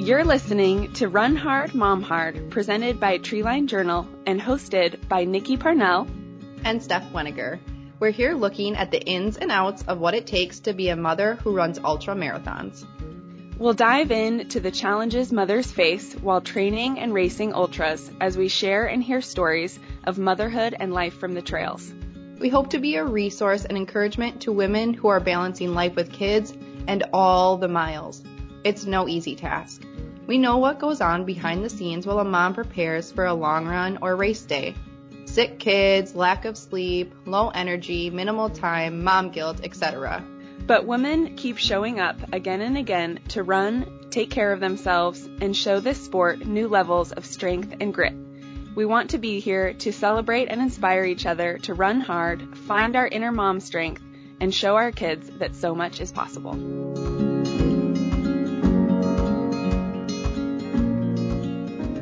[0.00, 5.58] You're listening to Run Hard, Mom Hard, presented by Treeline Journal and hosted by Nikki
[5.58, 6.08] Parnell
[6.64, 7.58] and Stef Weniger.
[7.98, 10.96] We're here looking at the ins and outs of what it takes to be a
[10.96, 12.86] mother who runs ultra marathons.
[13.58, 18.86] We'll dive into the challenges mothers face while training and racing ultras as we share
[18.86, 21.92] and hear stories of motherhood and life from the trails.
[22.38, 26.10] We hope to be a resource and encouragement to women who are balancing life with
[26.10, 26.54] kids
[26.88, 28.24] and all the miles.
[28.62, 29.82] It's no easy task.
[30.30, 33.66] We know what goes on behind the scenes while a mom prepares for a long
[33.66, 34.76] run or race day.
[35.24, 40.24] Sick kids, lack of sleep, low energy, minimal time, mom guilt, etc.
[40.68, 45.56] But women keep showing up again and again to run, take care of themselves, and
[45.56, 48.14] show this sport new levels of strength and grit.
[48.76, 52.94] We want to be here to celebrate and inspire each other to run hard, find
[52.94, 54.02] our inner mom strength,
[54.40, 57.09] and show our kids that so much is possible.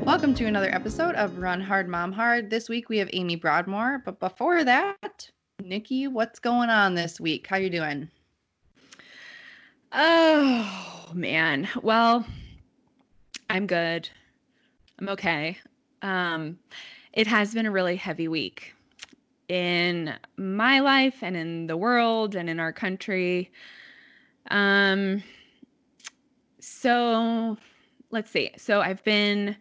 [0.09, 2.49] Welcome to another episode of Run Hard Mom Hard.
[2.49, 5.31] This week we have Amy Broadmoore, but before that,
[5.63, 7.47] Nikki, what's going on this week?
[7.47, 8.09] How you doing?
[9.93, 11.69] Oh, man.
[11.83, 12.25] Well,
[13.51, 14.09] I'm good.
[14.99, 15.59] I'm okay.
[16.01, 16.59] Um,
[17.13, 18.73] it has been a really heavy week
[19.49, 23.53] in my life and in the world and in our country.
[24.51, 25.23] Um,
[26.61, 27.59] so
[28.11, 28.53] let's see.
[28.57, 29.55] So I've been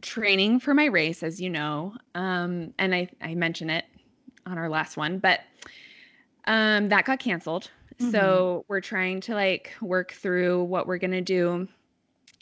[0.00, 3.84] training for my race, as you know, um, and I, I mentioned it
[4.46, 5.40] on our last one, but
[6.46, 7.70] um, that got canceled.
[7.98, 8.10] Mm-hmm.
[8.10, 11.68] So we're trying to like work through what we're going to do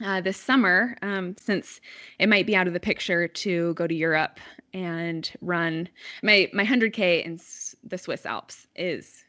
[0.02, 1.80] uh, this summer, um, since
[2.18, 4.40] it might be out of the picture to go to Europe
[4.74, 5.88] and run
[6.22, 7.38] my my 100k in
[7.84, 9.24] the Swiss Alps is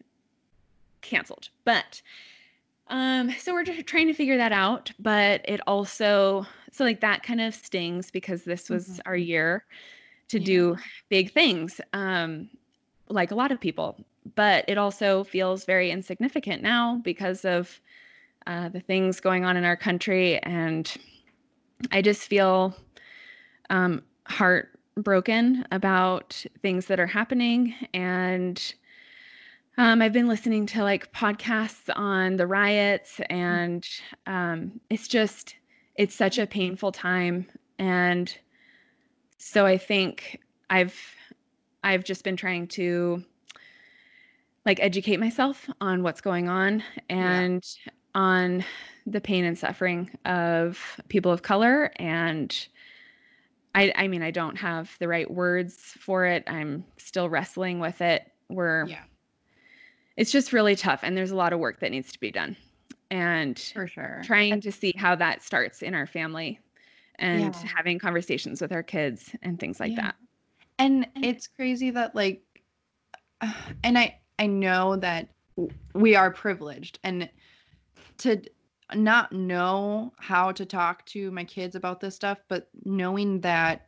[1.01, 1.49] canceled.
[1.65, 2.01] But
[2.93, 4.91] um, so we're just trying to figure that out.
[4.99, 9.01] But it also so like that kind of stings because this was mm-hmm.
[9.05, 9.65] our year
[10.29, 10.45] to yeah.
[10.45, 10.77] do
[11.09, 12.49] big things, um,
[13.09, 13.97] like a lot of people.
[14.35, 17.81] But it also feels very insignificant now because of
[18.45, 20.37] uh, the things going on in our country.
[20.39, 20.91] And
[21.91, 22.75] I just feel
[23.69, 27.73] um, heartbroken about things that are happening.
[27.93, 28.73] And
[29.77, 33.87] um, I've been listening to like podcasts on the riots, and
[34.27, 35.55] um, it's just,
[35.95, 37.47] it's such a painful time.
[37.79, 38.35] And
[39.37, 40.39] so I think
[40.69, 40.99] I've,
[41.83, 43.23] I've just been trying to
[44.65, 48.63] like educate myself on what's going on and yeah on
[49.05, 51.91] the pain and suffering of people of color.
[51.97, 52.67] And
[53.75, 56.43] I, I mean i don't have the right words for it.
[56.47, 58.31] I'm still wrestling with it.
[58.49, 59.03] We're yeah
[60.17, 62.55] it's just really tough and there's a lot of work that needs to be done
[63.11, 66.59] and for sure trying to see how that starts in our family
[67.19, 67.69] and yeah.
[67.75, 70.01] having conversations with our kids and things like yeah.
[70.01, 70.15] that
[70.79, 72.41] and it's crazy that like
[73.83, 75.29] and i i know that
[75.93, 77.29] we are privileged and
[78.17, 78.41] to
[78.95, 83.87] not know how to talk to my kids about this stuff, but knowing that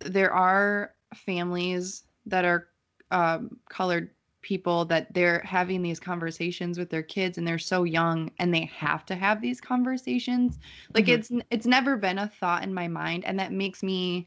[0.00, 2.68] there are families that are
[3.10, 4.10] um, colored
[4.48, 8.64] people that they're having these conversations with their kids and they're so young and they
[8.74, 10.58] have to have these conversations
[10.94, 11.36] like mm-hmm.
[11.36, 14.26] it's it's never been a thought in my mind and that makes me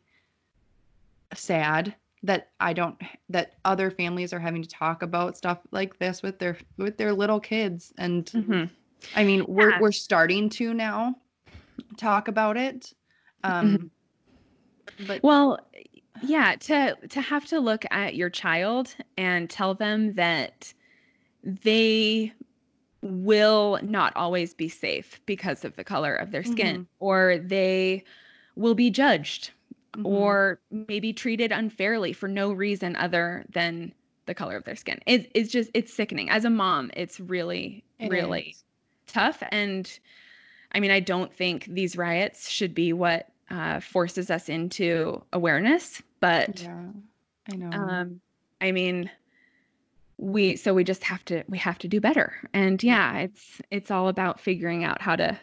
[1.34, 6.22] sad that I don't that other families are having to talk about stuff like this
[6.22, 8.66] with their with their little kids and mm-hmm.
[9.16, 9.80] I mean, we're yeah.
[9.82, 11.16] we're starting to now
[11.98, 12.94] talk about it.
[13.44, 13.92] Um
[15.00, 15.08] mm-hmm.
[15.08, 15.58] but well,
[16.22, 20.74] yeah, to to have to look at your child and tell them that
[21.44, 22.34] they
[23.02, 26.84] will not always be safe because of the color of their skin mm-hmm.
[27.00, 28.04] or they
[28.56, 29.52] will be judged
[29.94, 30.06] mm-hmm.
[30.06, 33.92] or maybe treated unfairly for no reason other than
[34.28, 35.00] the color of their skin.
[35.08, 36.30] It, it's just it's sickening.
[36.30, 38.64] As a mom, it's really it really is
[39.08, 39.42] tough.
[39.52, 39.92] And
[40.74, 46.02] I mean, I don't think these riots should be what uh, forces us into awareness,
[46.22, 46.86] but yeah,
[47.52, 47.72] I know.
[47.72, 48.22] Um,
[48.62, 49.10] I mean,
[50.18, 52.34] we so we just have to we have to do better.
[52.54, 55.38] And yeah, it's it's all about figuring out how to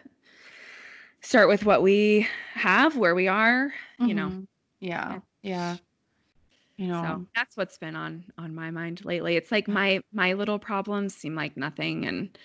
[1.21, 4.17] start with what we have, where we are, you mm-hmm.
[4.17, 4.47] know.
[4.81, 5.19] Yeah.
[5.43, 5.77] Yeah.
[6.77, 7.03] You know.
[7.03, 9.37] So that's what's been on on my mind lately.
[9.37, 12.39] It's like my my little problems seem like nothing and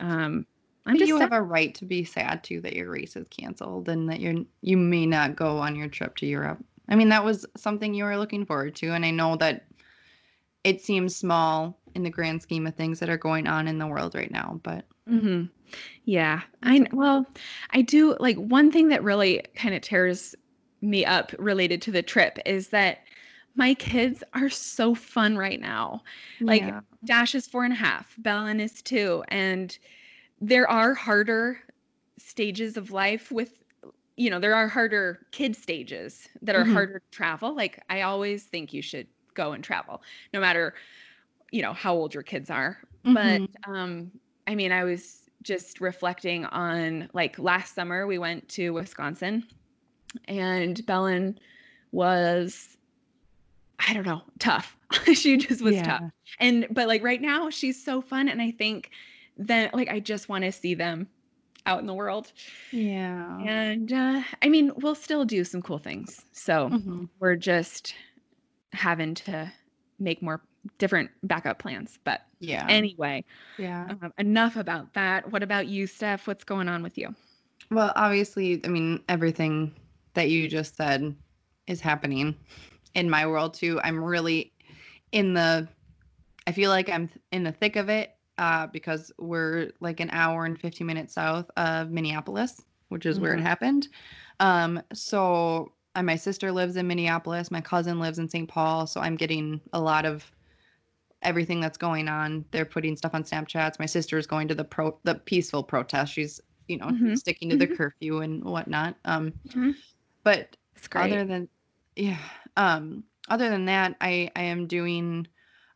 [0.00, 0.46] um,
[0.86, 1.32] I'm just you sad.
[1.32, 4.44] have a right to be sad too that your race is canceled and that you're
[4.62, 6.64] you may not go on your trip to Europe.
[6.90, 9.66] I mean, that was something you were looking forward to, and I know that
[10.64, 13.86] it seems small in the grand scheme of things that are going on in the
[13.86, 15.44] world right now, but hmm
[16.04, 16.42] Yeah.
[16.62, 17.26] I well,
[17.70, 20.34] I do like one thing that really kind of tears
[20.82, 22.98] me up related to the trip is that
[23.54, 26.02] my kids are so fun right now.
[26.40, 26.80] Like Yeah.
[27.04, 29.76] Dash is four and a half, Belen is two, and
[30.40, 31.58] there are harder
[32.18, 33.54] stages of life with
[34.20, 36.66] you know, there are harder kid stages that are Mhm.
[36.66, 37.54] harder to travel.
[37.56, 40.02] Like I always think you should go and travel,
[40.34, 40.74] no matter,
[41.52, 42.78] you know, how old your kids are.
[43.04, 43.54] But Mhm.
[43.66, 44.12] um,
[44.46, 49.46] I mean, I was just reflecting on like last summer we went to Wisconsin
[50.28, 51.38] and Belen
[51.92, 52.76] was
[53.78, 54.76] I don't know, tough.
[55.14, 56.02] she just was tough.
[56.38, 58.90] And but like right now she's so fun and I think
[59.38, 61.08] that like I just want to see them
[61.66, 62.32] out in the world.
[62.72, 63.38] Yeah.
[63.40, 66.24] And uh I mean, we'll still do some cool things.
[66.32, 67.08] So Mhm.
[67.18, 67.94] we're just
[68.72, 69.52] having to
[69.98, 70.40] make more
[70.78, 71.98] different backup plans.
[72.04, 72.66] But Yeah.
[72.68, 73.24] anyway,
[73.58, 73.88] yeah.
[74.02, 75.30] um, enough about that.
[75.30, 76.26] What about you, Stef?
[76.26, 77.14] What's going on with you?
[77.70, 79.74] Well, obviously, I mean, everything
[80.14, 81.14] that you just said
[81.66, 82.36] is happening
[82.94, 83.80] in my world too.
[83.84, 84.52] I'm really
[85.12, 85.68] in the,
[86.46, 88.10] I feel like I'm in the thick of it
[88.40, 93.34] uh, because we're like an hour and 15 minutes south of Minneapolis, which is where
[93.34, 93.42] it Mhm.
[93.42, 93.88] happened.
[94.40, 97.50] Um, so, and my sister lives in Minneapolis.
[97.50, 98.48] My cousin lives in St.
[98.48, 98.86] Paul.
[98.88, 100.32] So I'm getting a lot of
[101.22, 102.46] everything that's going on.
[102.50, 103.78] They're putting stuff on Snapchats.
[103.78, 106.14] My sister is going to the pro the peaceful protest.
[106.14, 107.16] She's you know Mhm.
[107.16, 107.76] sticking to the Mhm.
[107.76, 108.96] curfew and whatnot.
[109.04, 109.74] Um, Mhm.
[110.24, 110.56] but
[110.94, 111.48] other than
[111.96, 112.18] yeah,
[112.56, 115.28] um, other than that, I I am doing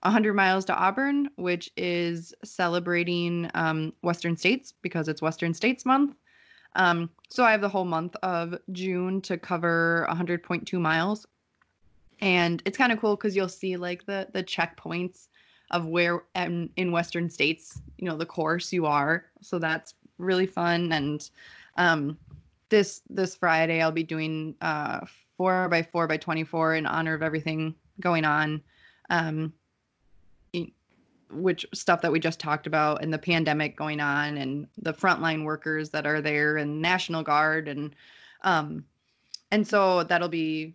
[0.05, 6.17] 100 miles to Auburn, which is celebrating um, Western States because it's Western States Month.
[6.77, 11.27] Um, so I have the whole month of June to cover 100.2 miles,
[12.21, 15.29] and it's kind of cool because you'll see like the the checkpoints
[15.71, 19.25] of where in, in Western states, you know, the course you are.
[19.41, 20.93] So that's really fun.
[20.93, 21.29] And
[21.77, 22.19] um,
[22.69, 25.07] this this Friday, I'll be doing uh,
[25.37, 28.63] four by four by 24 in honor of everything going on.
[29.11, 29.53] Um,
[31.35, 35.45] which stuff that we just talked about and the pandemic going on and the frontline
[35.45, 37.95] workers that are there and National Guard and
[38.43, 38.85] um
[39.51, 40.75] and so that'll be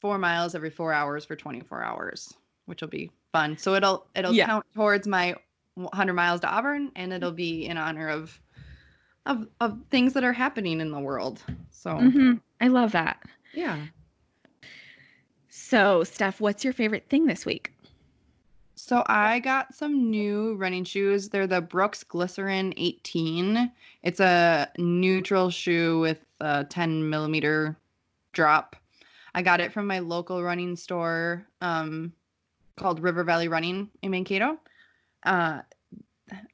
[0.00, 2.34] four miles every four hours for 24 hours,
[2.66, 3.56] which will be fun.
[3.56, 4.46] So it'll it'll Yeah.
[4.46, 5.34] count towards my
[5.74, 8.38] 100 miles to Auburn, and it'll be in honor of
[9.26, 11.42] of of things that are happening in the world.
[11.70, 12.40] So Mhm.
[12.60, 13.22] I love that.
[13.52, 13.86] yeah.
[15.48, 17.72] So, Stef, what's your favorite thing this week?
[18.86, 21.30] So I got some new running shoes.
[21.30, 23.72] They're the Brooks Glycerin 18.
[24.02, 27.78] It's a neutral shoe with a 10 millimeter
[28.32, 28.76] drop.
[29.34, 32.12] I got it from my local running store um,
[32.76, 34.58] called River Valley Running in Mankato.
[35.22, 35.62] Uh,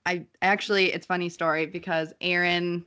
[0.07, 2.85] I actually, it's funny story because Aaron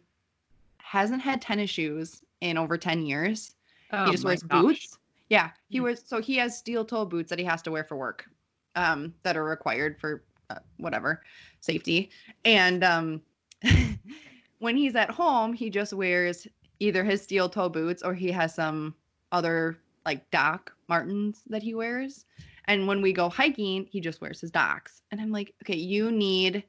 [0.78, 3.56] hasn't had tennis shoes in over 10 years.
[3.92, 4.62] Oh he just wears gosh.
[4.62, 4.98] boots.
[5.30, 5.84] Yeah, he Mm.
[5.84, 8.30] wears so he has steel toe boots that he has to wear for work,
[8.76, 11.22] um, that are required for uh, whatever
[11.60, 12.10] safety.
[12.46, 13.22] And um,
[14.60, 16.48] when he's at home, he just wears
[16.80, 18.94] either his steel toe boots or he has some
[19.32, 22.26] other like Doc Martens that he wears.
[22.66, 25.02] And when we go hiking, he just wears his Docs.
[25.12, 26.64] And I'm like, okay, you need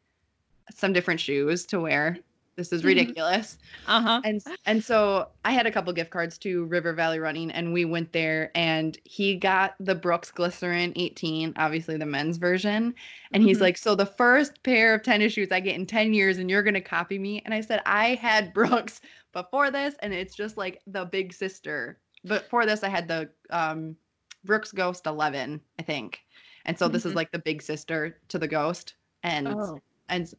[0.71, 2.19] some different shoes to wear.
[2.57, 3.15] This is Mhm.
[3.15, 4.23] ridiculous Uh-huh.
[4.25, 7.85] and and so I had a couple gift cards to River Valley Running, and we
[7.85, 12.95] went there, and he got the Brooks Glycerin 18, obviously the men's version,
[13.33, 13.63] and he's Mhm.
[13.63, 16.63] like, "So the first pair of tennis shoes I get in 10 years, and you're
[16.65, 19.01] gonna copy me?" And I said, "I had Brooks
[19.33, 22.01] before this, and it's just like the big sister.
[22.25, 23.97] But for this, I had the um,
[24.45, 26.21] Brooks Ghost 11, I think,
[26.67, 27.17] and so this is Mhm.
[27.17, 29.83] like the big sister to the Ghost, and Oh.
[30.11, 30.33] and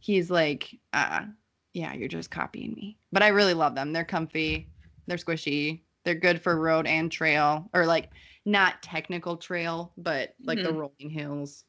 [0.00, 1.26] he's like, uh,
[1.72, 2.98] yeah, you're just copying me.
[3.12, 3.92] But I really love them.
[3.92, 4.70] They're comfy,
[5.06, 8.10] they're squishy, they're good for road and trail, or like
[8.44, 10.76] not technical trail, but like the Mhm.
[10.78, 11.64] rolling hills.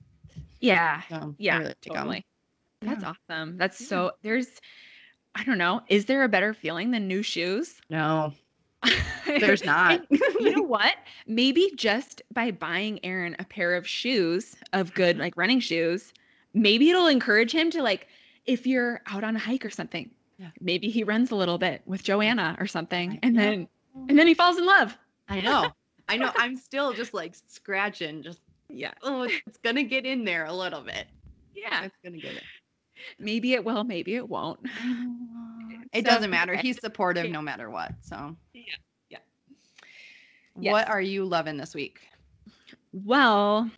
[0.59, 1.01] Yeah.
[1.09, 1.57] So Yeah.
[1.57, 2.25] really totally.
[2.85, 3.09] That's Yeah.
[3.29, 3.57] awesome.
[3.57, 3.87] That's Yeah.
[3.87, 4.59] so there's
[5.35, 5.81] I don't know.
[5.89, 7.81] Is there a better feeling than new shoes?
[7.89, 8.33] No,
[9.39, 10.01] there's not.
[10.37, 10.95] You know what?
[11.27, 16.13] Maybe just by buying Aaron a pair of shoes, of good like running shoes,
[16.53, 18.07] maybe it'll encourage him to like
[18.45, 20.09] if you're out on a hike or something.
[20.37, 20.49] Yeah.
[20.59, 23.67] Maybe he runs a little bit with Joanna or something and then
[24.09, 24.97] and then he falls in love.
[25.29, 25.71] I know.
[26.09, 26.31] I know.
[26.37, 28.91] I'm still just like scratching, just Yeah.
[29.03, 31.05] oh, it's gonna get in there a little bit.
[31.55, 31.83] Yeah.
[31.83, 32.43] It's gonna get it.
[33.19, 34.59] Maybe it will, maybe it won't.
[35.93, 36.55] It So- doesn't matter.
[36.55, 37.31] He's supportive Yeah.
[37.31, 37.91] no matter what.
[38.01, 38.61] So Yeah.
[39.09, 39.17] Yeah.
[40.53, 40.89] What Yes.
[40.89, 41.99] are you loving this week?
[42.93, 43.69] Well,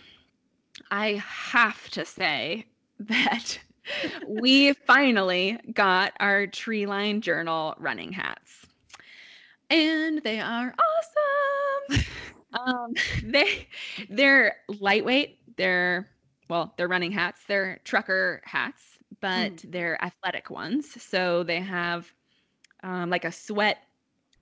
[0.91, 2.65] I have to say
[3.00, 3.60] that
[4.28, 8.66] we finally got our Treeline Journal running hats.
[9.70, 10.74] And they are
[11.90, 12.06] awesome.
[12.54, 13.68] um, they
[14.10, 15.40] they're lightweight.
[15.58, 16.10] They're
[16.50, 17.42] well, they're running hats.
[17.48, 19.72] They're trucker hats, but mm.
[19.72, 21.02] they're athletic ones.
[21.02, 22.12] So they have
[22.84, 23.80] um, like a sweat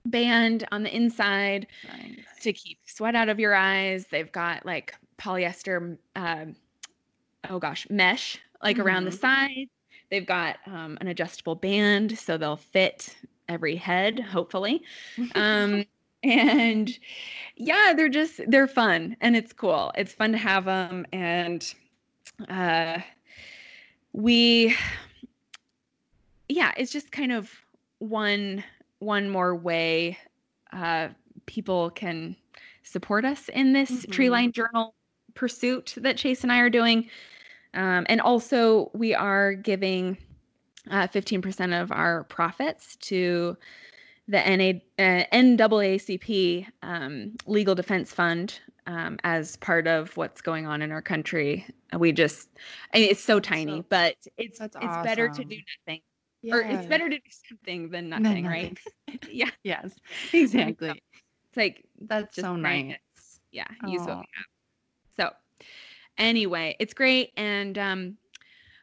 [0.06, 2.18] band on the inside nice.
[2.40, 4.06] to keep sweat out of your eyes.
[4.10, 6.56] They've got like polyester, um,
[7.48, 8.86] oh gosh, mesh like mm-hmm.
[8.86, 9.62] around the mm-hmm.
[10.10, 13.16] They've got um, an adjustable band so they'll fit
[13.48, 14.82] every head, hopefully.
[15.34, 15.84] Um,
[16.22, 16.98] and
[17.56, 19.90] yeah, they're just, they're fun and it's cool.
[19.96, 21.06] It's fun to have them.
[21.12, 21.74] And
[22.48, 22.98] uh,
[24.12, 24.76] we,
[26.48, 27.50] yeah, it's just kind of
[27.98, 28.62] one
[29.02, 30.16] one more way
[30.72, 31.08] uh,
[31.46, 32.36] people can
[32.84, 34.12] support us in this mm-hmm.
[34.12, 34.94] Treeline Journal
[35.34, 37.08] pursuit that Chase and I are doing.
[37.74, 40.18] Um, and also, we are giving
[40.90, 43.56] uh, 15% of our profits to
[44.28, 50.82] the NA, uh, NAACP um, Legal Defense Fund um, as part of what's going on
[50.82, 51.66] in our country.
[51.98, 52.48] We just,
[52.94, 55.02] I mean, it's so tiny, so, but it's it's awesome.
[55.02, 56.00] better to do nothing
[56.42, 56.54] yeah.
[56.54, 58.78] or it's better to do something than nothing, right?
[59.30, 59.50] yeah.
[59.62, 59.94] Yes.
[60.32, 60.90] Exactly.
[60.90, 62.96] it's like that's so nice.
[63.52, 63.66] Yeah.
[63.86, 64.46] Use what we have.
[65.16, 65.30] So
[66.22, 67.32] anyway, it's great.
[67.36, 68.16] And um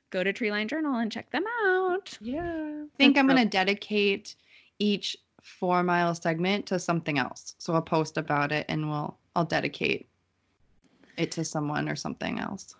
[0.09, 2.17] go to Treeline Journal and check them out.
[2.21, 2.41] Yeah.
[2.41, 4.35] I think that's I'm gonna dedicate
[4.79, 7.55] each four mile segment to something else.
[7.57, 10.07] So I'll post about it and we'll I'll dedicate
[11.17, 12.75] it to someone or something else.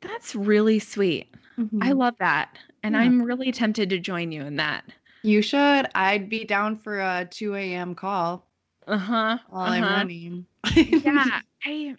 [0.00, 1.34] That's really sweet.
[1.58, 1.82] Mm-hmm.
[1.82, 2.56] I love that.
[2.82, 3.00] And yeah.
[3.00, 4.84] I'm really tempted to join you in that.
[5.22, 5.88] You should.
[5.94, 7.94] I'd be down for a 2 a.m.
[7.94, 8.46] call.
[8.86, 9.38] Uh huh.
[9.50, 9.74] While uh-huh.
[9.74, 10.46] I'm running.
[10.76, 11.40] yeah.
[11.64, 11.96] I,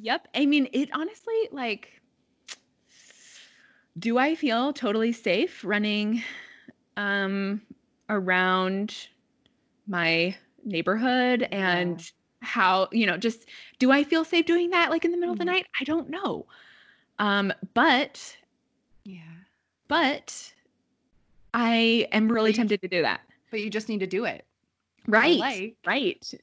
[0.00, 0.28] yep.
[0.34, 2.00] I mean, it honestly, like,
[3.98, 6.22] do I feel totally safe running
[6.96, 7.60] um,
[8.08, 9.08] around
[9.86, 12.06] my neighborhood and yeah.
[12.40, 13.46] how, you know, just
[13.78, 15.42] do I feel safe doing that like in the middle mm-hmm.
[15.42, 15.58] of the mm-hmm.
[15.58, 15.66] night?
[15.80, 16.46] I don't know.
[17.18, 18.36] Um, but
[19.04, 19.20] yeah,
[19.88, 20.52] but
[21.52, 23.20] I am really tempted to do that.
[23.50, 24.44] But you just need to do it.
[25.06, 25.38] Right.
[25.38, 26.34] Like right.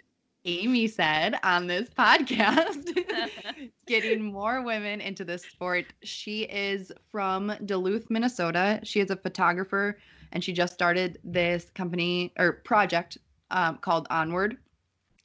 [0.47, 2.87] Amy said on this podcast,
[3.85, 5.87] getting more women into this sport.
[6.03, 8.79] She is from Duluth, Minnesota.
[8.83, 9.99] She is a photographer
[10.31, 13.17] and she just started this company or project
[13.51, 14.57] um, called Onward.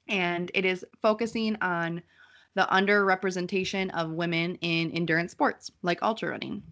[0.08, 2.02] And it is focusing on
[2.54, 6.64] the underrepresentation of women in endurance sports like ultra running.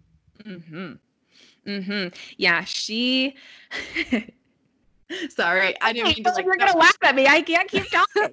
[0.43, 0.93] Mm-hmm.
[1.67, 2.07] Mm-hmm.
[2.37, 3.35] Yeah, she
[5.29, 7.27] Sorry, I didn't mean to like You're going to laugh at me.
[7.27, 8.29] I can't keep talking.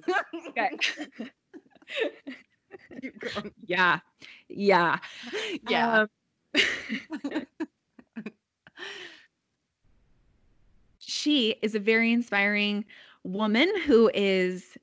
[0.49, 0.69] okay.
[3.65, 3.99] yeah.
[4.47, 4.97] Yeah.
[5.69, 6.05] Yeah.
[6.55, 7.45] Um,
[10.99, 12.85] she is a very inspiring
[13.23, 14.77] woman who is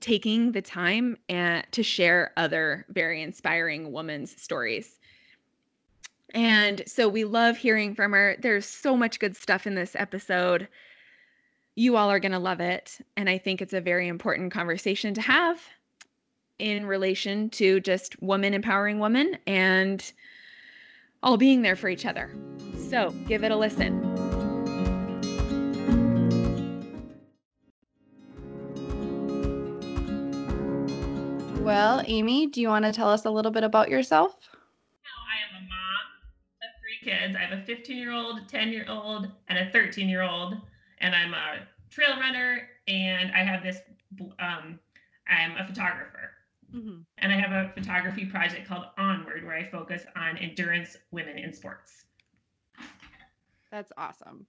[0.00, 4.98] taking the time and to share other very inspiring women's stories.
[6.34, 8.36] And so we love hearing from her.
[8.38, 10.68] There's so much good stuff in this episode.
[11.78, 12.98] You all are going to love it.
[13.18, 15.60] And I think it's a very important conversation to have
[16.58, 20.10] in relation to just women empowering women and
[21.22, 22.34] all being there for each other.
[22.88, 24.00] So give it a listen.
[31.62, 34.34] Well, Amy, do you want to tell us a little bit about yourself?
[35.04, 36.06] I am a mom
[36.62, 37.36] of three kids.
[37.36, 40.54] I have a 15 year old, 10 year old, and a 13 year old.
[41.06, 43.78] And I'm a trail runner and I have this,
[44.40, 44.80] um,
[45.28, 46.32] I'm a photographer.
[46.74, 47.02] Mm-hmm.
[47.18, 51.52] And I have a photography project called Onward where I focus on endurance women in
[51.52, 52.06] sports.
[53.70, 54.46] That's awesome.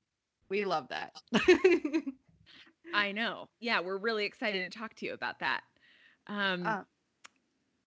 [0.50, 1.12] We love that.
[2.92, 3.50] I know.
[3.60, 5.62] Yeah, we're really excited to talk to you about that.
[6.26, 6.82] Um, uh,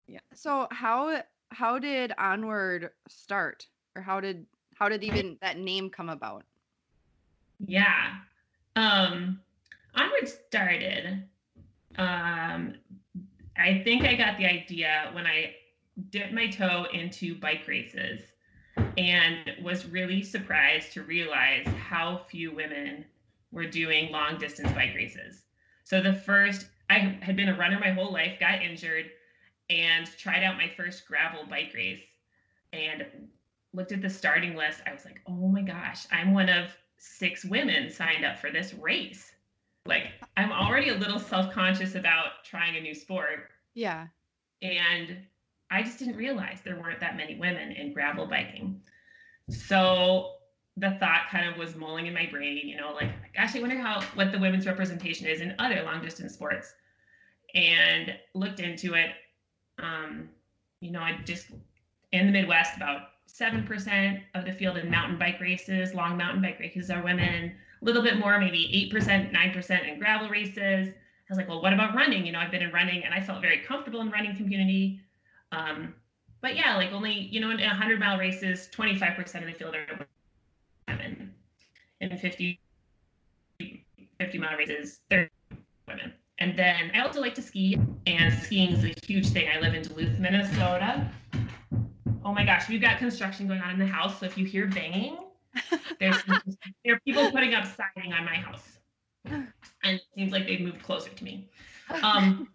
[0.07, 0.21] yeah.
[0.33, 4.47] So how how did Onward start, or how did
[4.77, 6.45] how did even that name come about?
[7.67, 8.15] Yeah,
[8.77, 9.41] um,
[9.95, 11.25] Onward started.
[11.99, 12.75] Um,
[13.57, 15.55] I think I got the idea when I
[16.11, 18.23] dipped my toe into bike races
[18.97, 23.05] and was really surprised to realize how few women
[23.53, 25.43] were doing long distance bike races.
[25.85, 29.07] So the first, I had been a runner my whole life, got injured,
[29.69, 32.03] and tried out my first gravel bike race
[32.73, 33.05] and
[33.73, 34.81] looked at the starting list.
[34.87, 38.75] I was like, oh my gosh, I'm one of six women signed up for this
[38.75, 39.33] race.
[39.87, 43.49] Like, I'm already a little self conscious about trying a new sport.
[43.75, 44.07] Yeah.
[44.63, 45.17] And
[45.71, 48.81] I just didn't realize there weren't that many women in gravel biking.
[49.49, 50.35] so
[50.77, 53.79] the thought kind of was mulling in my brain, you know, like, gosh, I wonder
[53.79, 56.73] how what the women's representation is in other long distance sports.
[57.55, 59.11] And looked into it.
[59.79, 60.29] Um,
[60.81, 61.49] you know, I just
[62.13, 63.01] in the Midwest, about
[63.41, 67.85] 7% of the field in mountain bike races, long mountain bike races are women, a
[67.85, 70.89] little bit more, maybe 8%, 9% in gravel races.
[70.89, 70.95] I
[71.29, 72.27] was like, well, what about running?
[72.27, 75.01] You know, I've been in running and I felt very comfortable in running community.
[75.53, 75.95] Um,
[76.43, 80.07] but yeah, like only, you know, in 100 mile races, 25% of the field are
[80.89, 81.35] women.
[82.01, 82.59] In 50,
[84.19, 85.31] 50 mile races, 30
[85.87, 86.13] women.
[86.39, 89.49] And then I also like to ski, and skiing is a huge thing.
[89.55, 91.07] I live in Duluth, Minnesota.
[92.25, 94.21] Oh my gosh, we've got construction going on in the house.
[94.21, 95.19] So if you hear banging,
[96.01, 96.17] there's
[96.85, 98.79] there are people putting up siding on my house,
[99.25, 99.49] and
[99.85, 101.49] it seems like they've moved closer to me.
[102.03, 102.49] Um,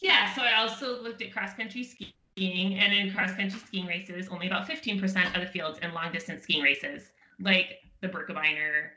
[0.00, 4.28] yeah, so I also looked at cross country skiing, and in cross country skiing races,
[4.28, 8.88] only about 15% of the fields in long distance skiing races, like the Birkebeiner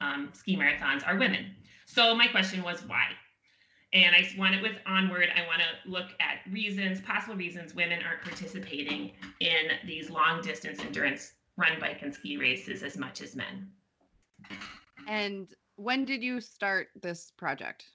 [0.00, 1.46] um, ski marathons, are women.
[1.86, 3.06] So my question was why?
[3.92, 5.28] And I want it with Onward.
[5.34, 10.80] I want to look at reasons, possible reasons women aren't participating in these long distance
[10.80, 13.68] endurance run, bike, and ski races as much as men.
[15.06, 17.86] And when did you start this project?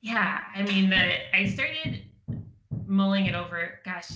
[0.00, 2.02] Yeah, I mean, the, I started
[2.86, 3.80] mulling it over.
[3.84, 4.10] Gosh,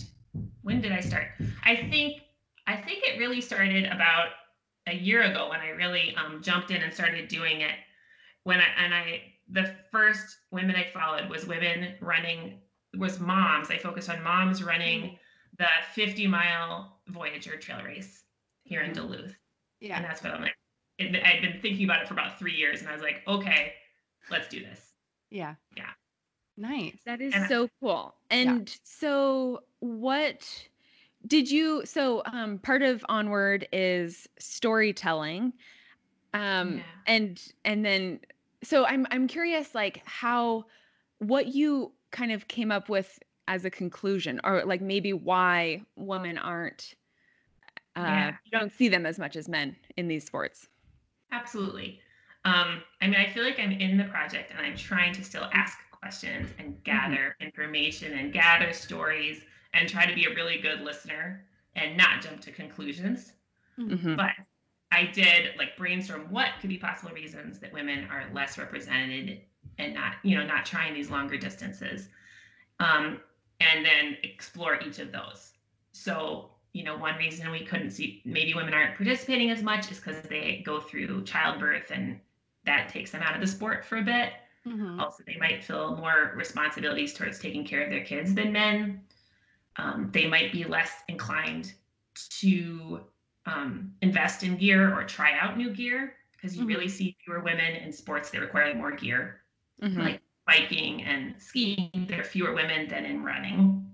[0.63, 1.29] when did I start?
[1.65, 2.23] I think
[2.67, 4.29] I think it really started about
[4.87, 7.75] a year ago when I really um, jumped in and started doing it.
[8.45, 12.59] When I and I the first women I followed was women running
[12.99, 13.71] was moms.
[13.71, 15.19] I focused on moms running
[15.59, 18.25] the 50 mile Voyageur trail race
[18.65, 19.37] here in Duluth.
[19.81, 19.97] Yeah.
[19.97, 20.55] And that's what I'm like.
[20.99, 23.73] It, I'd been thinking about it for about three years, and I was like, okay,
[24.31, 24.93] let's do this.
[25.31, 25.55] Yeah.
[25.77, 25.91] Yeah.
[26.57, 26.97] Nice.
[27.07, 28.15] That is And I- so cool.
[28.31, 30.47] And so what
[31.27, 35.53] did you so um part of onward is storytelling.
[36.35, 36.83] Um Yeah.
[37.07, 38.21] and and then
[38.63, 40.65] so I'm I'm curious like how
[41.19, 46.39] what you kind of came up with as a conclusion or like maybe why women
[46.39, 46.95] aren't
[47.97, 48.37] uh Yeah.
[48.45, 50.69] you don't see them as much as men in these sports.
[51.31, 52.01] Absolutely.
[52.45, 55.49] Um, I mean, I feel like I'm in the project and I'm trying to still
[55.53, 60.81] ask questions and gather information and gather stories and try to be a really good
[60.81, 63.33] listener and not jump to conclusions.
[63.79, 64.17] Mhm.
[64.17, 64.33] But
[64.93, 69.41] I did like brainstorm what could be possible reasons that women are less represented
[69.79, 72.09] and not, you know, not trying these longer distances.
[72.79, 73.21] Um,
[73.61, 75.53] and then explore each of those.
[75.93, 79.99] So, you know, one reason we couldn't see maybe women aren't participating as much is
[79.99, 82.21] because they go through childbirth and
[82.65, 84.35] that takes them out of the sport for a bit.
[84.67, 85.01] Mhm.
[85.01, 89.07] Also, they might feel more responsibilities towards taking care of their kids than men.
[89.77, 91.73] Um, they might be less inclined
[92.41, 93.07] to
[93.47, 96.69] um, invest in gear or try out new gear because you Mhm.
[96.69, 99.43] really see fewer women in sports that require more gear,
[99.81, 99.97] Mhm.
[99.99, 102.07] like biking and skiing.
[102.09, 103.89] There are fewer women than in running.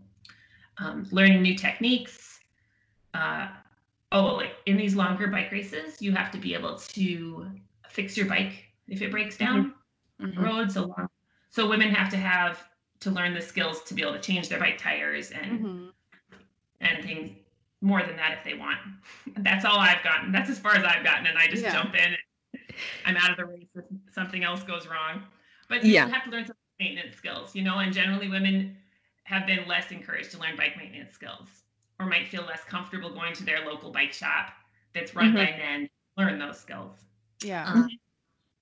[0.78, 2.40] Um, learning new techniques.
[3.14, 3.48] Uh,
[4.12, 7.50] oh, like in these longer bike races, you have to be able to
[7.88, 9.74] fix your bike if it breaks down
[10.20, 10.42] Mhm.
[10.42, 11.08] roads so long.
[11.50, 12.68] So women have to have
[13.00, 15.92] to learn the skills to be able to change their bike tires and Mhm.
[16.80, 17.36] and things
[17.80, 18.78] more than that if they want.
[19.38, 20.32] That's all I've gotten.
[20.32, 21.72] That's as far as I've gotten, and I just Yeah.
[21.72, 22.16] jump in.
[23.04, 25.22] I'm out of the race if something else goes wrong.
[25.68, 26.08] But you Yeah.
[26.08, 27.78] have to learn some maintenance skills, you know.
[27.78, 28.76] And generally, women
[29.24, 31.64] have been less encouraged to learn bike maintenance skills,
[31.98, 34.52] or might feel less comfortable going to their local bike shop
[34.92, 35.88] that's run by men.
[36.16, 37.04] Learn those skills.
[37.42, 37.64] Yeah.
[37.64, 37.88] Um,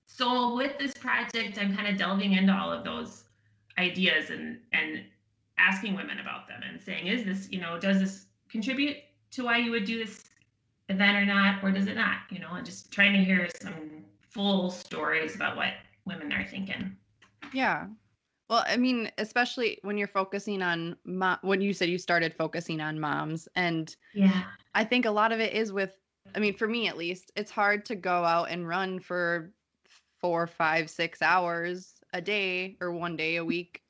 [0.07, 3.25] so with this project, I'm kind of delving into all of those
[3.79, 5.05] ideas and and
[5.59, 8.97] asking women about them and saying, is this, you know, does this contribute
[9.33, 10.25] to why you would do this
[10.89, 12.19] event or not, or does it not?
[12.31, 15.75] You know, and just trying to hear some full stories about what
[16.07, 16.97] women are thinking.
[17.53, 17.87] Yeah.
[18.49, 22.81] Well, I mean, especially when you're focusing on mo- when you said you started focusing
[22.81, 24.45] on moms, and Yeah.
[24.75, 25.93] I think a lot of it is with,
[26.35, 29.53] I mean, for me at least, it's hard to go out and run for
[30.21, 33.83] four, five, six hours a day or one day a week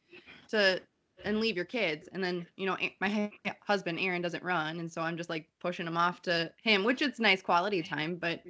[0.49, 0.81] to
[1.27, 2.09] and leave your kids.
[2.13, 5.87] And then, you know, my husband Aaron doesn't run, and so I'm just like pushing
[5.87, 8.41] him off to him, which it's nice quality time, but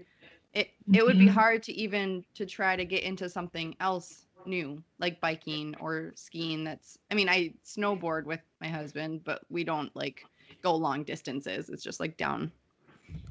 [0.54, 1.28] it it would be Mhm.
[1.28, 6.64] hard to even to try to get into something else new like biking or skiing
[6.64, 10.28] that's i mean i snowboard with my husband but we don't like
[10.62, 12.52] go long distances it's just like down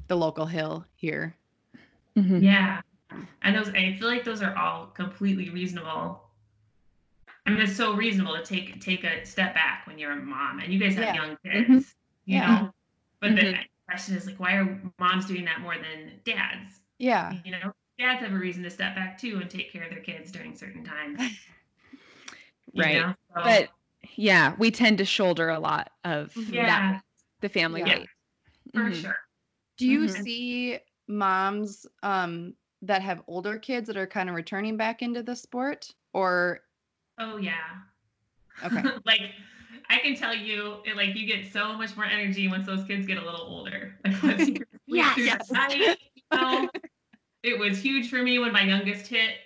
[0.08, 1.38] the local hill here
[2.16, 2.48] Mhm.
[2.48, 2.80] Yeah.
[3.42, 6.25] And those I feel like those are all completely reasonable.
[7.46, 10.58] I mean, it's so reasonable to take take a step back when you're a mom
[10.58, 11.14] and you guys have Yeah.
[11.14, 12.46] young kids, you Yeah.
[12.62, 12.70] know.
[13.20, 13.54] But the
[13.88, 16.80] question is like, why are moms doing that more than dads?
[16.98, 17.32] Yeah.
[17.44, 20.00] You know, dads have a reason to step back too and take care of their
[20.00, 21.20] kids during certain times.
[22.72, 23.00] you Right.
[23.00, 23.14] know?
[23.34, 23.68] So, But
[24.16, 26.54] yeah, we tend to shoulder a lot of Mhm.
[26.54, 27.04] yeah, that,
[27.40, 27.98] the family Yeah.
[27.98, 28.08] weight.
[28.74, 28.94] for Mhm.
[28.94, 29.18] sure.
[29.78, 30.22] Do you Mhm.
[30.22, 30.78] see
[31.08, 35.94] moms um that have older kids that are kind of returning back into the sport
[36.12, 36.60] or
[37.18, 37.82] Oh yeah.
[38.64, 38.82] okay.
[39.04, 39.32] like
[39.88, 43.06] I can tell you, it, like you get so much more energy once those kids
[43.06, 43.94] get a little older.
[44.04, 45.50] Like once you sleep Yes.
[45.50, 46.68] night, you know?
[47.42, 49.36] it was huge for me when my youngest hit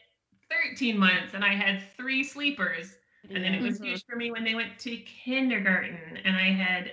[0.51, 2.97] 13 months and I had three sleepers.
[3.35, 3.83] And then it was Mhm.
[3.83, 6.93] huge for me when they went to kindergarten and I had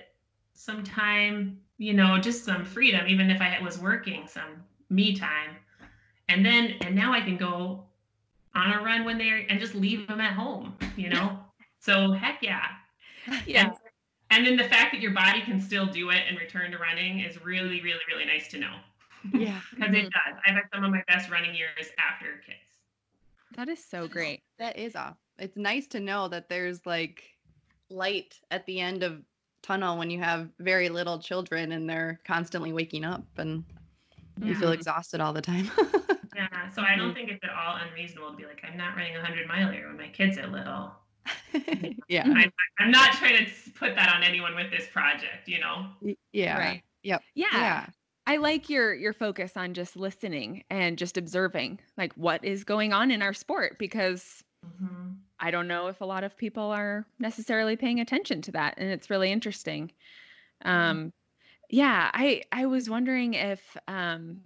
[0.54, 5.56] some time, you know, just some freedom, even if I was working, some me time.
[6.28, 7.87] And then, and now I can go
[8.58, 11.38] on a run when they're, and just leave them at home, you know?
[11.80, 12.66] so heck yeah.
[13.46, 13.72] Yeah.
[14.30, 17.20] And then the fact that your body can still do it and return to running
[17.20, 18.74] is really, really, really nice to know.
[19.32, 19.60] yeah.
[19.74, 20.32] Because it mm-hmm.
[20.32, 20.40] does.
[20.46, 22.58] I've had some of my best running years after kids.
[23.56, 24.42] That is so great.
[24.58, 25.16] That is off.
[25.38, 27.22] It's nice to know that there's like
[27.90, 29.22] light at the end of
[29.62, 33.64] tunnel when you have very little children and they're constantly waking up and
[34.42, 35.70] you feel exhausted all the time.
[36.38, 36.68] Yeah.
[36.70, 39.18] So I don't think it's at all unreasonable to be like, I'm not running a
[39.18, 40.92] 100 miler when my kids are little.
[42.08, 42.22] yeah.
[42.24, 45.86] I'm, I'm not trying to put that on anyone with this project, you know?
[46.32, 46.58] Yeah.
[46.58, 46.82] Right.
[47.02, 47.22] Yep.
[47.34, 47.46] Yeah.
[47.52, 47.86] Yeah.
[48.26, 52.92] I like your your focus on just listening and just observing like what is going
[52.92, 55.16] on in our sport because Mhm.
[55.40, 58.90] I don't know if a lot of people are necessarily paying attention to that and
[58.90, 59.90] it's really interesting.
[60.62, 61.12] Um
[61.70, 64.42] yeah, I I was wondering if um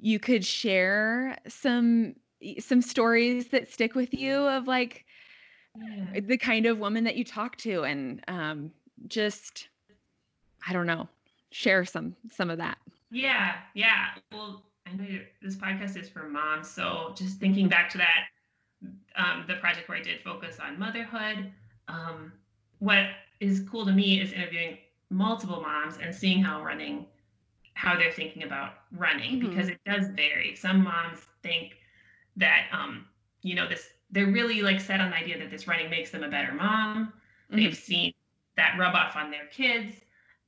[0.00, 2.14] you could share some
[2.58, 5.04] some stories that stick with you of like
[5.74, 6.20] Yeah.
[6.20, 8.70] the kind of woman that you talk to and um
[9.08, 9.68] just
[10.66, 11.08] I don't know,
[11.50, 12.78] share some some of that.
[13.10, 14.06] Yeah, yeah.
[14.32, 15.06] Well, I know
[15.42, 18.26] this podcast is for moms, so just thinking back to that,
[19.16, 21.52] um, the project where I did focus on motherhood.
[21.88, 22.32] Um,
[22.80, 23.06] what
[23.40, 24.78] is cool to me is interviewing
[25.10, 27.06] multiple moms and seeing how running,
[27.78, 29.50] how they're thinking about running, Mhm.
[29.50, 30.56] because it does vary.
[30.56, 31.78] Some moms think
[32.34, 33.06] that, um,
[33.42, 36.24] you know, this they're really like set on the idea that this running makes them
[36.24, 37.12] a better mom.
[37.50, 38.14] They've seen
[38.56, 40.00] that rub off on their kids.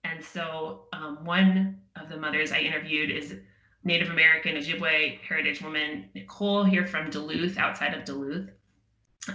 [0.02, 3.38] And so, um, one of the mothers I interviewed is
[3.84, 8.50] Native American Ojibwe heritage woman, Nicole, here from Duluth, outside of Duluth.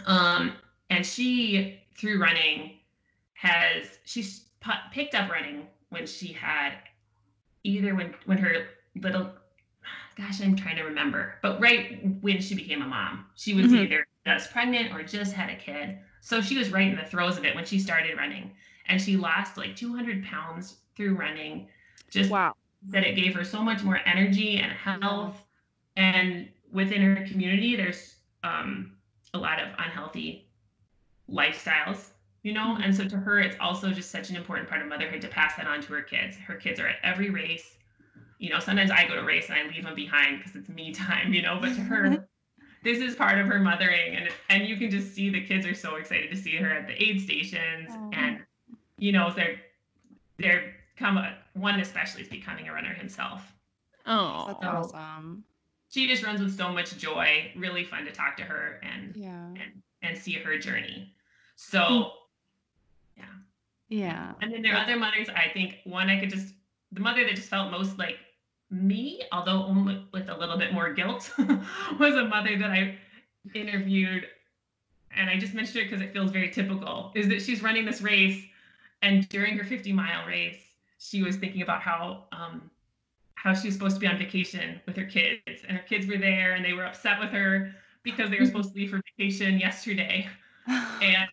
[0.05, 0.57] Um,
[0.89, 2.79] and she, through running,
[3.33, 6.73] has she's pu- picked up running when she had
[7.65, 9.29] either when when her little
[10.17, 13.83] gosh i'm trying to remember but right when she became a mom she was Mhm.
[13.85, 15.99] either just pregnant or just had a kid.
[16.21, 18.51] So she was right in the throes of it when she started running.
[18.87, 21.69] And she lost like 200 pounds through running.
[22.09, 22.55] Just Wow.
[22.89, 25.45] that it gave her so much more energy and health.
[25.95, 28.97] And within her community there's um,
[29.33, 30.49] a lot of unhealthy
[31.29, 32.09] lifestyles
[32.45, 32.73] you know?
[32.73, 32.83] Mm-hmm.
[32.83, 35.55] And so to her it's also just such an important part of motherhood to pass
[35.57, 36.37] that on to her kids.
[36.37, 37.75] Her kids are at every race.
[38.37, 40.91] You know sometimes i go to race and i leave them behind because it's me
[41.07, 41.57] time you know?
[41.59, 42.23] But to her mm-hmm.
[42.83, 45.73] this is part of her mothering and and you can just see the kids are
[45.73, 48.09] so excited to see her at the aid stations Aw.
[48.13, 48.39] and
[48.97, 49.59] you know they're
[50.37, 53.51] they're come a, one especially is becoming a runner himself.
[54.05, 54.57] Oh.
[54.61, 55.43] That's awesome.
[55.89, 57.51] she just runs with so much joy.
[57.55, 59.47] Really fun to talk to her and Yeah.
[59.47, 61.13] and and see her journey.
[61.55, 62.11] So mm.
[63.95, 64.33] Yeah.
[64.41, 66.53] and then there are other mothers i think one i could just
[66.91, 68.17] the mother that just felt most like
[68.69, 71.31] me although only with a little bit more guilt
[71.99, 72.97] was a mother that i
[73.53, 74.27] interviewed
[75.15, 78.01] and i just mentioned it because it feels very typical is that she's running this
[78.01, 78.43] race
[79.01, 80.59] and during her 50 mile race
[80.97, 82.69] she was thinking about how um
[83.35, 86.17] how she was supposed to be on vacation with her kids and her kids were
[86.17, 89.57] there and they were upset with her because they were supposed to leave for vacation
[89.57, 90.27] yesterday
[90.67, 91.29] and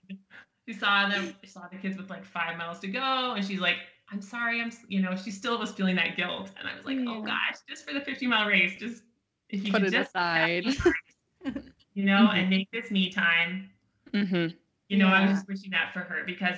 [0.67, 3.61] she saw them she saw the kids with like five miles to go and she's
[3.61, 3.77] like
[4.11, 6.99] i'm sorry i'm you know she still was feeling that guilt and i was like
[7.09, 9.03] oh gosh just for the 50 mile race just
[9.51, 10.65] if you Put could just aside.
[11.95, 13.69] you know and make this me time
[14.15, 14.49] Mm-hmm.
[14.89, 16.57] you know i was just wishing that for her because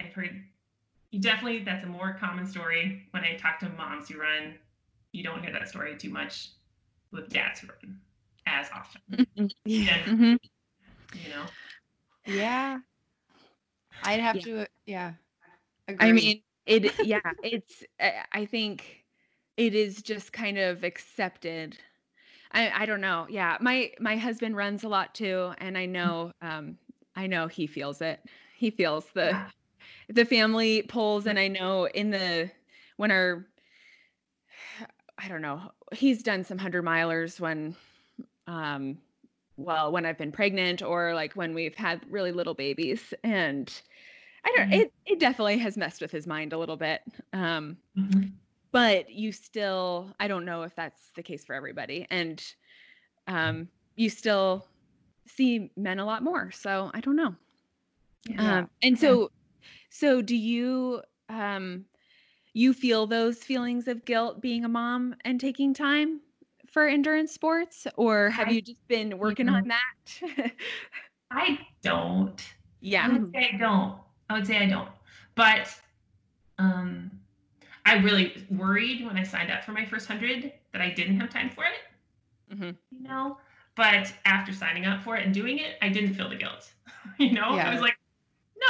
[0.00, 0.42] i've heard
[1.20, 4.54] definitely that's a more common story when i talk to moms who run
[5.12, 6.50] you don't hear that story too much
[7.12, 8.00] with dads who run
[8.46, 9.26] as often
[9.64, 10.02] yeah.
[10.06, 10.34] and hmm
[11.22, 11.44] you know
[12.26, 12.78] Yeah.
[14.02, 14.42] I'd have Yeah.
[14.42, 15.14] to yeah.
[15.98, 19.06] I mean, it yeah, it's I I think
[19.56, 21.78] it is just kind of accepted.
[22.52, 23.26] I I don't know.
[23.30, 26.78] Yeah, my my husband runs a lot too and I know um
[27.16, 28.20] I know he feels it.
[28.56, 29.50] He feels the Yeah.
[30.08, 32.52] the family pulls and I know in the
[32.98, 33.46] when our
[35.18, 35.72] I don't know.
[35.92, 37.76] He's done some hundred milers when,
[38.46, 38.98] um,
[39.56, 43.72] well, when I've been pregnant or like when we've had really little babies, and
[44.44, 44.68] I don't.
[44.68, 44.82] Mhm.
[44.82, 47.02] It it definitely has messed with his mind a little bit.
[47.32, 48.38] Um, Mhm.
[48.72, 52.44] but you still, I don't know if that's the case for everybody, and
[53.28, 54.66] um, you still
[55.28, 56.52] see men a lot more.
[56.52, 57.36] So I don't know.
[58.24, 58.66] Yeah.
[58.66, 59.30] Um, and so,
[59.90, 61.86] so do you, um,
[62.54, 66.22] you feel those feelings of guilt being a mom and taking time
[66.76, 70.52] for endurance sports, or have I- you just been working on that?
[71.30, 72.38] I don't.
[72.80, 73.06] Yeah.
[73.06, 73.94] I would say I don't.
[74.28, 74.90] I would say I don't.
[75.36, 75.74] But
[76.58, 77.10] um,
[77.86, 81.30] I really worried when I signed up for my first hundred that I didn't have
[81.30, 82.54] time for it.
[82.54, 83.38] hmm You know.
[83.74, 86.70] But after signing up for it and doing it, I didn't feel the guilt.
[87.18, 87.70] you know, Yeah.
[87.70, 87.96] I was like,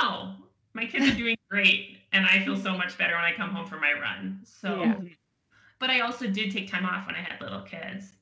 [0.00, 0.30] no,
[0.74, 3.66] my kids are doing great, and I feel so much better when I come home
[3.66, 4.42] from my run.
[4.44, 4.94] So, Yeah.
[5.78, 8.12] But I also did take time off when I had little kids,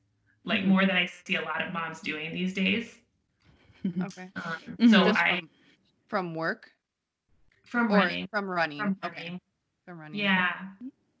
[0.43, 0.67] like Mhm.
[0.67, 2.97] more than I see a lot of moms doing these days.
[4.01, 4.29] Okay.
[4.35, 4.41] Um,
[4.79, 4.89] Mhm.
[4.91, 5.49] So Just I from,
[6.07, 6.71] from work
[7.65, 8.79] from running, from running.
[8.79, 9.23] from okay.
[9.23, 9.41] running.
[9.85, 10.19] From running.
[10.19, 10.69] Yeah.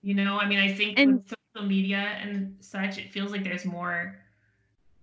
[0.01, 3.43] You know, I mean, I think And- with social media and such, it feels like
[3.43, 4.17] there's more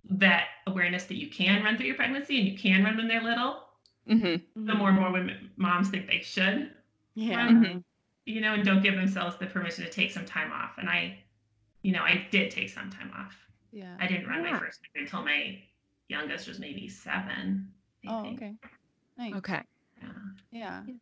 [0.09, 3.21] that awareness that you can run through your pregnancy and you can run when they're
[3.23, 3.69] little.
[4.07, 6.75] hmm The more and more women, moms think they should,
[7.15, 7.47] Yeah.
[7.47, 7.83] Mhm.
[8.25, 10.77] you know, and don't give themselves the permission to take some time off.
[10.77, 11.22] And I,
[11.83, 13.35] you know, I did take some time off.
[13.71, 13.95] Yeah.
[13.99, 15.59] I didn't run my first until my
[16.07, 17.69] youngest was maybe seven.
[18.05, 18.37] I Oh, think.
[18.41, 18.53] okay.
[19.17, 19.33] Nice.
[19.35, 19.61] Okay.
[20.01, 20.07] Yeah.
[20.51, 20.83] Yeah.
[20.87, 20.93] Yeah.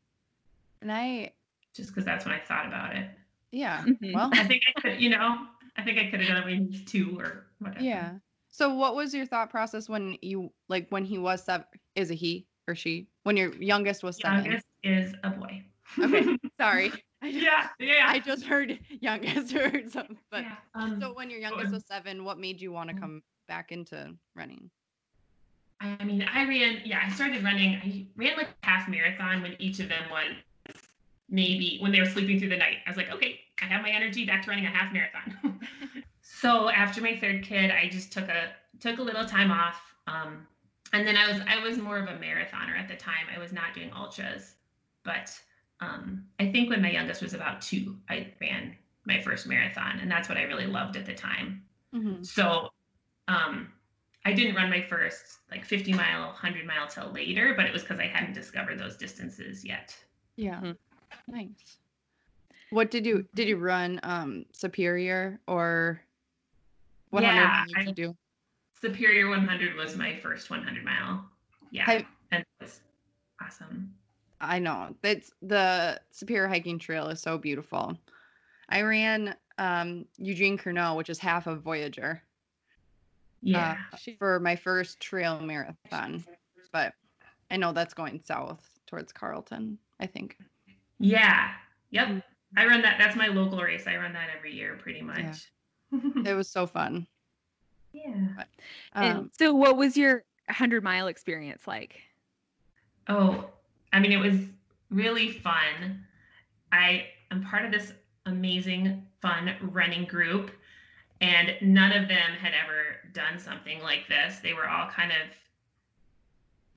[0.81, 1.31] And I,
[1.73, 3.09] Just because that's when I thought about it.
[3.51, 3.83] yeah.
[3.85, 4.13] Mhm.
[4.13, 5.37] Well, I think I could, you know,
[5.77, 7.83] I think I could have done it when he was two or whatever.
[7.83, 8.15] yeah.
[8.49, 11.65] So what was your thought process when you like when he was seven?
[11.95, 13.07] Is it he or she?
[13.23, 14.43] When your youngest was seven?
[14.43, 15.63] youngest is a boy.
[15.97, 16.37] Okay.
[16.59, 16.91] Sorry.
[17.23, 18.05] I, yeah, yeah.
[18.07, 20.17] I just heard youngest heard something.
[20.31, 20.55] But yeah.
[20.73, 22.99] Um, so when your youngest was- was seven, what made you want to Mm.
[22.99, 24.69] come back into running?
[25.79, 26.81] I mean, I ran.
[26.86, 27.75] Yeah, I started running.
[27.75, 30.36] I ran like half marathon when each of them was
[31.29, 32.77] maybe when they were sleeping through the night.
[32.86, 35.60] I was like, okay, I have my energy back to running a half marathon.
[36.21, 39.81] so after my third kid, I just took a took a little time off.
[40.07, 40.45] Um,
[40.93, 43.25] and then I was I was more of a marathoner at the time.
[43.36, 44.55] I was not doing ultras,
[45.03, 45.31] but
[45.81, 50.09] um, I think when my youngest was about two, I ran my first marathon, and
[50.09, 51.63] that's what I really loved at the time.
[51.93, 52.23] Mm-hmm.
[52.23, 52.69] So
[53.27, 53.73] um,
[54.25, 57.81] I didn't run my first like 50 mile, 100 mile till later, but it was
[57.81, 59.95] because I hadn't discovered those distances yet.
[60.35, 60.61] Yeah.
[60.61, 60.77] Mhm.
[61.27, 61.77] Nice.
[62.69, 66.01] What did you did you run um superior or
[67.09, 68.17] what Yeah, hundred did you do?
[68.79, 71.25] Superior 100 was my first 100 mile.
[71.71, 71.83] Yeah.
[71.87, 72.79] I- and it was
[73.41, 73.93] awesome.
[74.41, 74.95] I know.
[75.01, 77.97] That's the Superior Hiking Trail is so beautiful.
[78.69, 82.19] I ran um Eugene Curnow, which is half of Voyageur,
[83.41, 83.75] Yeah.
[83.93, 86.23] uh, for my first trail marathon.
[86.73, 86.93] But
[87.51, 90.38] I know that's going south towards Carlton, I think.
[90.99, 91.51] yeah.
[91.91, 92.08] Yep.
[92.08, 92.23] Mm.
[92.58, 92.97] I run that.
[92.97, 93.86] That's my local race.
[93.88, 95.51] I run that every year pretty much.
[96.25, 97.06] It was so fun.
[97.91, 98.43] yeah.
[98.93, 101.99] And Um, so, what was your 100 mile experience like?
[103.10, 103.49] Oh,
[103.93, 104.36] I mean, it was
[104.89, 106.06] really fun.
[106.71, 107.93] I am part of this
[108.25, 110.51] amazing, fun running group,
[111.19, 114.39] and none of them had ever done something like this.
[114.39, 115.27] They were all kind of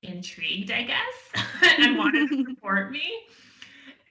[0.03, 1.45] intrigued, I guess,
[1.79, 3.11] and wanted to support me.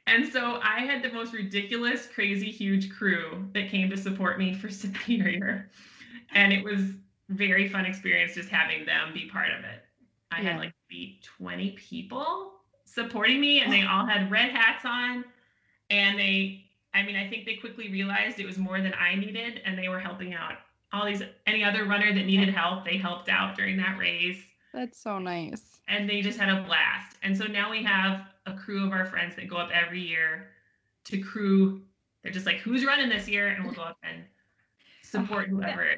[0.08, 4.54] And so I had the most ridiculous, crazy, huge crew that came to support me
[4.54, 5.70] for Superior.
[6.34, 6.82] And it was
[7.30, 9.84] very fun experience just having them be part of it.
[10.32, 10.54] I Yeah.
[10.54, 10.74] had like
[11.38, 12.53] 20 people
[12.94, 15.26] supporting me and they all had red hats on.
[15.90, 19.62] And they, I mean, I think they quickly realized it was more than I needed
[19.66, 20.54] and they were helping out
[20.92, 24.38] all these, any other runner that needed help, they helped out during that race
[24.74, 25.80] that's so nice.
[25.88, 27.18] and they just had a blast.
[27.24, 30.48] And so now we have a crew of our friends that go up every year
[31.06, 31.82] to crew.
[32.24, 33.50] They're just like, who's running this year?
[33.50, 34.24] And we'll go up and
[35.04, 35.96] support whoever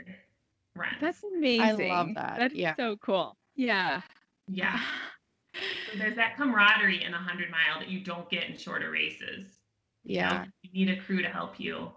[0.76, 0.96] runs.
[1.00, 1.62] That's amazing.
[1.92, 2.36] I love that.
[2.38, 2.76] That's Yeah.
[2.76, 3.38] so cool.
[3.56, 4.02] Yeah.
[4.48, 4.80] yeah.
[5.92, 9.60] So there's that camaraderie in a hundred mile that you don't get in shorter races.
[10.04, 10.46] You know, Yeah.
[10.64, 11.92] you need a crew to help you.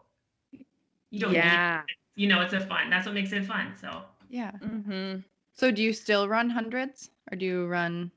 [1.10, 1.82] You don't need, Yeah.
[2.14, 2.90] you know, it's a fun.
[2.90, 3.74] That's what makes it fun.
[3.80, 4.52] So Yeah.
[4.62, 5.20] Mm-hmm.
[5.52, 8.10] So do you still run hundreds or do you run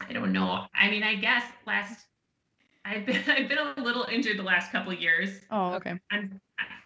[0.00, 0.66] I don't know.
[0.74, 2.06] I mean, I guess last
[2.84, 5.40] I've been I've been a little injured the last couple years.
[5.50, 5.98] Oh, okay.
[6.10, 6.40] I'm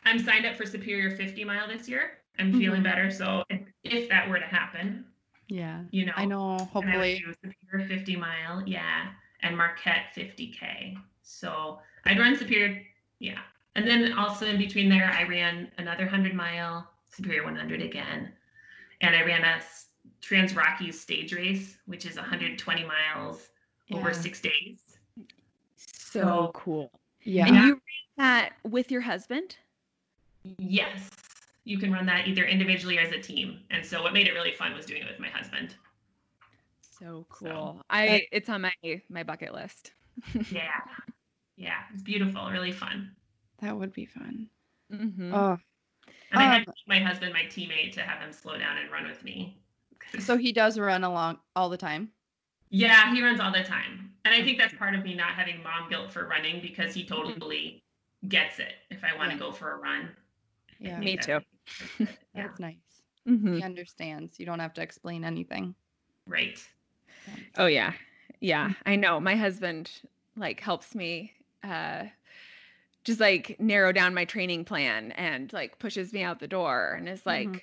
[0.04, 2.18] I'm signed up for Superior 50 mile this year.
[2.38, 2.84] I'm feeling Mhm.
[2.84, 3.10] better.
[3.10, 5.04] So if, if that were to happen,
[5.48, 5.82] Yeah.
[5.90, 6.52] you know, I know.
[6.52, 7.24] and I would Hopefully.
[7.42, 9.08] do Superior 50 mile, yeah,
[9.42, 10.96] and Marquette 50k.
[11.22, 12.82] So I'd run Superior,
[13.20, 13.38] yeah,
[13.76, 18.32] and then also in between there, I ran another 100 mile, Superior 100 again.
[19.02, 19.60] And I ran a
[20.22, 23.48] TransRockies stage race, which is 120 miles
[23.92, 24.80] over six days.
[25.76, 26.90] So So- cool.
[27.22, 27.46] Yeah.
[27.46, 27.80] And you ran
[28.18, 29.56] that with your husband?
[30.58, 31.10] Yes,
[31.66, 33.58] you can run that either individually or as a team.
[33.70, 35.74] And so what made it really fun was doing it with my husband.
[36.80, 37.82] So So- cool.
[37.90, 38.72] I it's on my
[39.10, 39.92] my bucket list.
[40.50, 40.80] Yeah.
[41.58, 43.12] Yeah, it's beautiful, really fun.
[43.60, 44.48] That would be fun.
[44.92, 45.32] Mm-hmm.
[45.34, 45.58] Oh,
[46.30, 48.90] And I had Um, to my husband my teammate to have him slow down and
[48.92, 49.58] run with me.
[50.20, 52.12] so he does run along all the time.
[52.68, 54.12] Yeah, he runs all the time.
[54.24, 57.04] And I think that's part of me not having mom guilt for running because he
[57.06, 57.82] totally
[58.28, 59.40] gets it if I want to Yeah.
[59.40, 60.10] go for a run.
[60.82, 60.94] I Yeah.
[60.96, 62.06] think Me that's- too.
[62.34, 62.76] Yeah, That's nice.
[63.26, 63.56] Mhm.
[63.56, 64.38] He understands.
[64.38, 65.74] You don't have to explain anything.
[66.26, 66.58] right.
[67.56, 67.92] Oh yeah.
[68.40, 69.18] Yeah, I know.
[69.20, 69.90] My husband
[70.36, 71.32] like helps me
[71.64, 72.04] uh
[73.04, 77.08] just like narrow down my training plan and like pushes me out the door and
[77.08, 77.60] is like Mhm.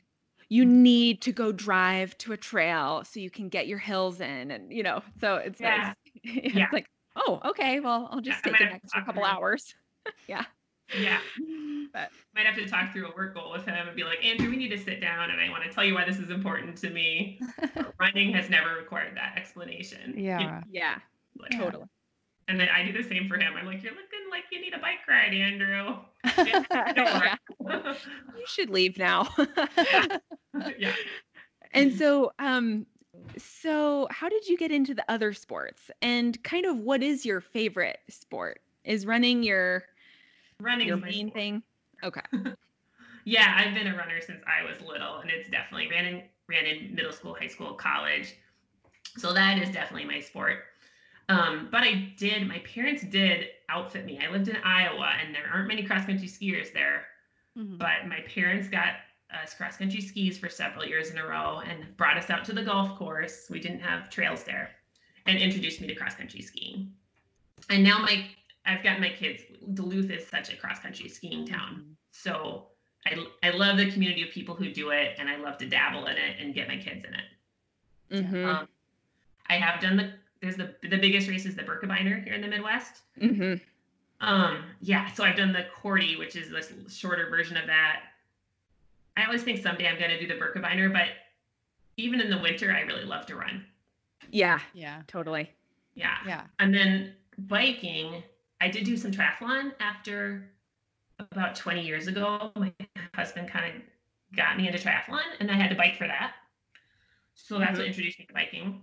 [0.49, 4.51] you need to go drive to a trail so you can get your hills in
[4.51, 5.93] and you know so it's Yeah.
[5.93, 6.67] nice it's Yeah.
[6.73, 9.75] like oh okay well i'll just I take might an extra couple hours
[10.27, 10.45] yeah
[10.99, 11.19] Yeah.
[11.93, 14.49] but Might have to talk through a work goal with him and be like, Andrew,
[14.49, 16.77] we need to sit down and I want to tell you why this is important
[16.77, 17.39] to me.
[17.99, 20.13] Running has never required that explanation.
[20.17, 20.61] You Yeah.
[20.71, 20.95] yeah
[21.39, 21.85] like- totally
[22.47, 23.53] And then I do the same for him.
[23.57, 25.97] I'm like, you're looking like you need a bike ride, Andrew.
[28.37, 29.27] you should leave now
[30.77, 30.93] yeah.
[31.73, 32.85] and so um
[33.37, 37.41] so how did you get into the other sports and kind of what is your
[37.41, 39.83] favorite sport is running your
[40.63, 41.33] Running your main sport.
[41.33, 41.63] thing
[42.03, 42.21] okay
[43.25, 46.65] Yeah, I've been a runner since I was little, and it's definitely ran in ran
[46.65, 48.35] in middle school, high school, college.
[49.17, 50.57] So that is definitely my sport.
[51.29, 52.45] Um, but I did.
[52.47, 54.19] My parents did outfit me.
[54.21, 57.05] I lived in Iowa, and there aren't many cross country skiers there.
[57.57, 57.77] Mhm.
[57.77, 58.95] But my parents got
[59.41, 62.53] us cross country skis for several years in a row, and brought us out to
[62.53, 63.47] the golf course.
[63.49, 64.71] We didn't have trails there,
[65.27, 66.91] and introduced me to cross country skiing.
[67.69, 68.27] And now my
[68.65, 69.43] I've got my kids.
[69.73, 71.95] Duluth is such a cross country skiing town.
[72.11, 72.67] So
[73.05, 76.05] I, I love the community of people who do it, and I love to dabble
[76.07, 78.25] in it and get my kids in it.
[78.25, 78.45] Mhm.
[78.45, 78.67] Um,
[79.49, 82.47] I have done the there's the the biggest race is the Birkebeiner here in the
[82.47, 83.01] Midwest.
[83.19, 83.59] Mhm.
[84.21, 88.03] Um, yeah, so I've done the Korte, which is this shorter version of that.
[89.17, 91.07] I always think someday I'm gonna do the Birkebeiner, but
[91.97, 93.65] even in the winter, I really love to run.
[94.31, 95.01] yeah Yeah.
[95.07, 95.51] totally
[95.95, 96.17] Yeah.
[96.25, 96.43] Yeah.
[96.59, 98.23] And then biking,
[98.63, 100.49] I did do some triathlon after
[101.19, 102.49] about 20 years ago.
[102.55, 102.71] My
[103.13, 103.81] husband kind of
[104.37, 106.35] got me into triathlon and I had to bike for that.
[107.35, 108.81] So that's what introduced me to biking.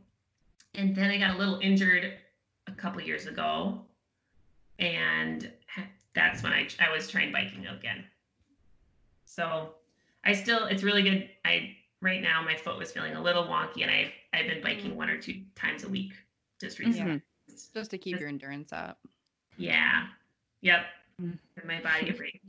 [0.74, 2.12] And then I got a little injured
[2.66, 3.80] a couple years ago.
[4.78, 5.50] And
[6.14, 8.04] that's when I, I was trying biking again.
[9.24, 9.76] So
[10.24, 11.30] I still, it's really good.
[11.46, 14.94] I, right now, my foot was feeling a little wonky and I, I've been biking
[14.94, 16.12] one or two times a week
[16.60, 17.12] just recently.
[17.12, 17.22] Mhm.
[17.72, 18.98] Just to keep your endurance up.
[19.60, 20.06] Yeah.
[20.62, 20.80] Yep.
[21.22, 21.38] Mm.
[21.54, 22.40] Give my body a break.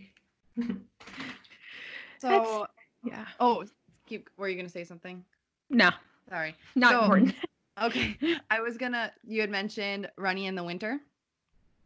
[2.20, 2.68] So,
[3.04, 3.66] yeah oh,
[4.08, 4.30] keep.
[4.38, 5.24] Were you gonna say something?
[5.70, 5.90] no
[6.30, 6.56] Sorry.
[6.76, 7.36] not So- important
[7.82, 8.16] Okay.
[8.52, 9.12] I was gonna.
[9.26, 11.00] You had mentioned running in the winter,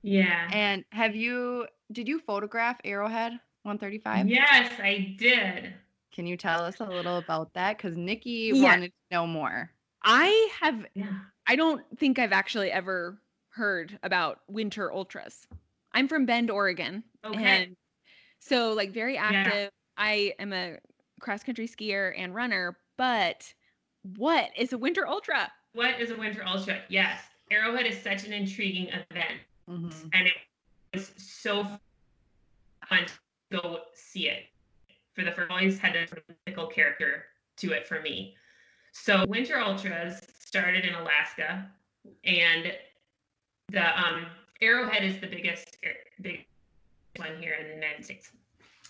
[0.02, 0.50] Yeah.
[0.52, 1.68] and have you?
[1.92, 3.32] Did you photograph Arrowhead
[3.64, 4.28] 135?
[4.28, 5.74] Yes, I did.
[6.12, 7.78] Can you tell us a little about that?
[7.78, 8.64] Because Nikki Yeah.
[8.64, 9.70] wanted to know more.
[10.04, 11.14] i have Yeah.
[11.48, 13.18] I don't think I've actually ever
[13.56, 15.48] heard about winter ultras.
[15.94, 17.04] I'm from Bend, Oregon.
[17.24, 17.44] Okay.
[17.44, 17.76] And
[18.40, 19.72] so like very active.
[19.98, 20.78] I am a
[21.22, 23.54] cross country skier and runner, but
[24.18, 25.52] what is a winter ultra?
[25.74, 26.82] What is a winter ultra?
[26.90, 27.22] Yes.
[27.50, 29.40] Arrowhead is such an intriguing event.
[29.70, 30.10] Mhm.
[30.14, 30.34] And it
[30.94, 31.64] was so
[32.90, 33.14] fun to
[33.52, 34.48] go see it.
[35.14, 36.08] For the first always had a
[36.46, 38.36] mythical character to it for me.
[38.92, 41.72] So winter ultras started in Alaska
[42.26, 42.74] and
[43.70, 44.26] the um,
[44.62, 45.78] Arrowhead is the biggest
[46.22, 46.46] big
[47.18, 48.32] one here in the United States.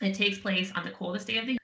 [0.01, 1.59] It takes place on the coldest day of the year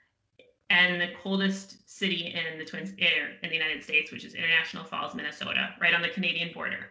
[0.70, 5.14] and the coldest city in the Twin in the United States, which is International Falls,
[5.14, 6.90] Minnesota, right on the Canadian border.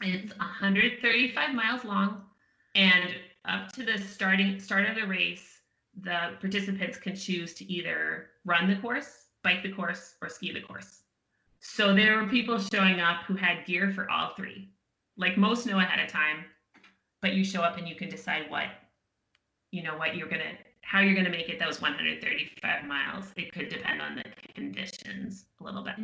[0.00, 2.22] It's 135 miles long,
[2.74, 5.60] and up to the starting start of the race,
[6.02, 10.60] the participants can choose to either run the course, bike the course, or ski the
[10.60, 11.02] course.
[11.60, 14.68] So there were people showing up who had gear for all three.
[15.16, 16.44] Like most know ahead of time,
[17.22, 18.66] but you show up and you can decide what,
[19.70, 20.52] you know, what you're gonna,
[20.82, 23.32] how you're gonna make it those 135 miles.
[23.36, 25.96] It could depend on the conditions a little bit.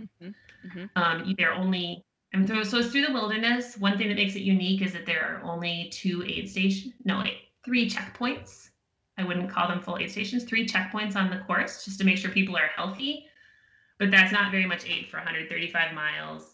[0.64, 0.90] Mhm.
[0.96, 3.76] Um, they're only, and through, so it's through the wilderness.
[3.76, 7.18] One thing that makes it unique is that there are only two aid station, no,
[7.18, 8.70] wait, three checkpoints
[9.18, 12.18] I wouldn't call them full aid stations, three checkpoints on the course just to make
[12.18, 13.26] sure people are healthy.
[13.98, 16.51] But that's not very much aid for 135 miles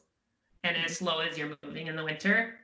[0.64, 2.54] and as slow as you're moving in the winter.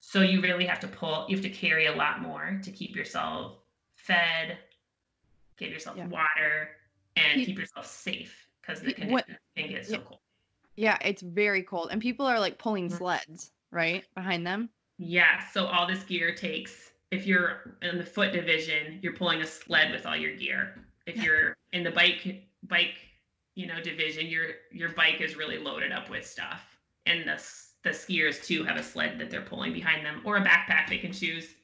[0.00, 2.96] So you really have to pull, you have to carry a lot more to keep
[2.96, 3.58] yourself
[3.96, 4.58] fed,
[5.56, 6.06] get yourself Yeah.
[6.08, 6.76] water,
[7.16, 9.98] and keep yourself safe because the what- conditions can get so yeah.
[10.00, 10.20] cold.
[10.74, 11.88] Yeah, it's very cold.
[11.90, 12.96] And people are like pulling Mhm.
[12.98, 14.04] sleds, right?
[14.14, 14.70] Behind them.
[14.98, 19.46] Yeah, so all this gear takes, if you're in the foot division, you're pulling a
[19.46, 20.84] sled with all your gear.
[21.06, 21.22] If Yeah.
[21.24, 22.94] you're in the bike bike,
[23.54, 26.71] you know, division, your your bike is really loaded up with stuff.
[27.06, 27.42] And the
[27.82, 30.98] the skiers too have a sled that they're pulling behind them or a backpack they
[30.98, 31.54] can choose.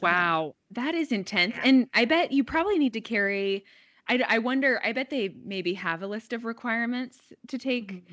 [0.00, 1.54] Wow, that is intense.
[1.56, 1.62] Yeah.
[1.64, 3.64] And I bet you probably need to carry.
[4.08, 4.80] I, I wonder.
[4.84, 8.04] I bet they maybe have a list of requirements to take.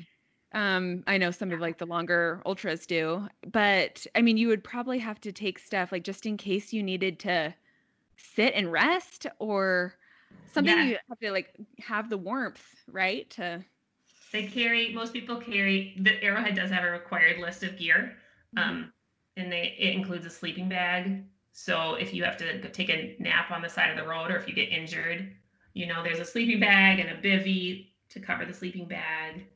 [0.52, 4.64] Um, I know some of like the longer ultras do, but I mean, you would
[4.64, 7.54] probably have to take stuff like just in case you needed to
[8.16, 9.94] sit and rest or
[10.52, 10.76] something.
[10.76, 10.84] Yeah.
[10.84, 13.30] You have to like have the warmth, right?
[13.30, 13.64] To
[14.32, 18.16] They carry most people carry the Arrowhead does have a required list of gear.
[18.56, 18.92] Um,
[19.36, 21.24] and they it includes a sleeping bag.
[21.52, 24.30] So if you have to go take a nap on the side of the road
[24.30, 25.32] or if you get injured,
[25.74, 29.46] you know, there's a sleeping bag and a bivy to cover the sleeping bag.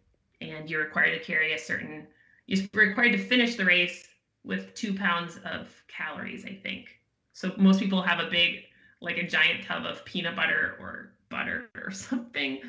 [0.40, 2.06] And you're required to carry a certain
[2.46, 4.08] you're required to finish the race
[4.44, 7.00] with two pounds of calories, I think.
[7.32, 8.64] So most people have a big,
[9.00, 12.60] like a giant tub of peanut butter or butter or something.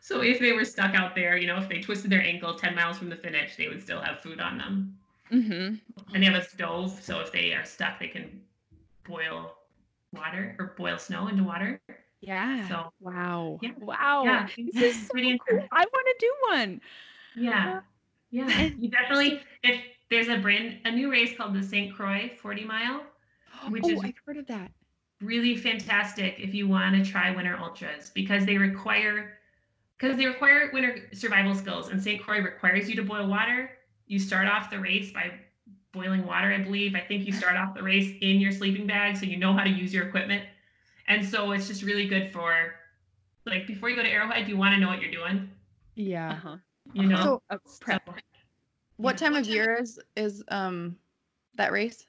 [0.00, 2.74] So if they were stuck out there, you know, if they twisted their ankle 10
[2.74, 4.98] miles from the finish, they would still have food on them.
[5.30, 5.74] hmm
[6.12, 8.40] And they have a stove, so if they are stuck, they can
[9.06, 9.54] boil
[10.12, 11.80] water or boil snow into water.
[12.20, 12.68] yeah.
[12.68, 13.58] So wow.
[13.62, 13.70] Yeah.
[13.80, 14.24] Wow.
[14.24, 15.60] yeah, This is so pretty cool.
[15.72, 16.80] I want to do one.
[17.34, 17.80] Yeah,
[18.30, 18.68] yeah.
[18.78, 19.80] You definitely if
[20.10, 21.94] there's a brand a new race called the St.
[21.94, 23.02] Croix 40 mile,
[23.68, 24.70] Which oh, is- I've heard of that.
[25.20, 29.32] really fantastic if you want to try winter ultras because they require
[30.00, 32.22] because they require winter survival skills and St.
[32.22, 33.70] Croix requires you to boil water.
[34.06, 35.30] You start off the race by
[35.92, 36.94] boiling water, I believe.
[36.94, 39.62] I think you start off the race in your sleeping bag so you know how
[39.64, 40.44] to use your equipment.
[41.08, 42.74] And so it's just really good for
[43.44, 45.50] like before you go to Arrowhead, you want to know what you're doing,
[45.96, 46.32] Yeah.
[46.32, 46.56] Uh-huh.
[46.94, 47.22] you know.
[47.22, 48.02] So A prep.
[48.06, 48.14] So,
[48.96, 49.28] what yeah.
[49.28, 50.96] time of year is is um
[51.56, 52.06] that race?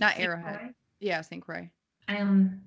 [0.00, 0.24] Not St.
[0.24, 0.58] Arrowhead.
[0.58, 0.70] Croix?
[1.00, 1.42] Yeah, St.
[1.42, 1.70] Croix.
[2.08, 2.60] Um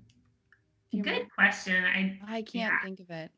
[1.01, 1.84] good question.
[1.84, 2.82] I I can't Yeah.
[2.84, 3.32] think of it.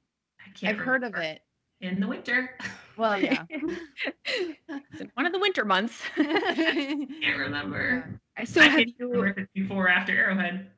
[0.47, 1.41] I can't I've heard of it.
[1.81, 2.51] in the winter.
[2.97, 3.43] Well, yeah.
[5.13, 6.01] One of the winter months.
[6.15, 8.19] can't remember.
[8.45, 10.71] so I have can't remember you before or after Arrowhead.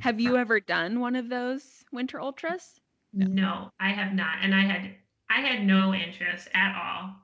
[0.00, 2.78] have you ever done one of those winter ultras?
[3.14, 4.36] No, I have not.
[4.42, 4.90] And I had
[5.30, 7.14] I had no interest at all.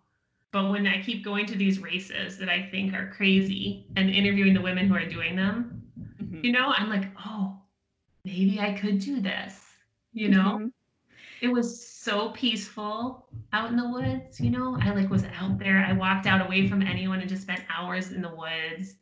[0.51, 4.55] But when I keep going to these races that I think are crazy and interviewing
[4.55, 5.83] the women who are doing them,
[6.23, 6.43] Mhm.
[6.43, 7.59] you know, I'm like, oh,
[8.25, 9.61] maybe I could do this.
[10.15, 10.73] You know, Mhm.
[11.41, 14.77] It was so peaceful out in the woods, you know.
[14.81, 15.85] I like was out there.
[15.87, 18.97] I walked out away from anyone and just spent hours in the woods.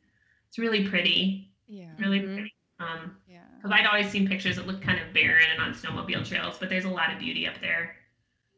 [0.48, 1.92] It's really pretty, Yeah.
[1.98, 2.34] really Mhm.
[2.34, 2.54] pretty.
[2.80, 3.44] Um, Yeah.
[3.56, 6.68] because I'd always seen pictures that looked kind of barren and on snowmobile trails, but
[6.68, 7.96] there's a lot of beauty up there.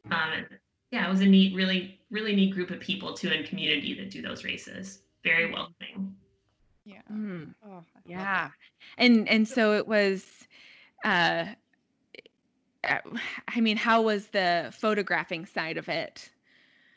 [0.05, 0.47] Um, and
[0.91, 4.09] yeah, it was a neat, really, really neat group of people too in community that
[4.09, 5.01] do those races.
[5.23, 6.15] Very welcoming.
[6.85, 7.01] Yeah.
[7.11, 8.49] Mm, Oh, yeah.
[8.97, 10.47] And and so it was
[11.03, 11.45] uh,
[13.47, 16.29] I mean, how was the photographing side of it?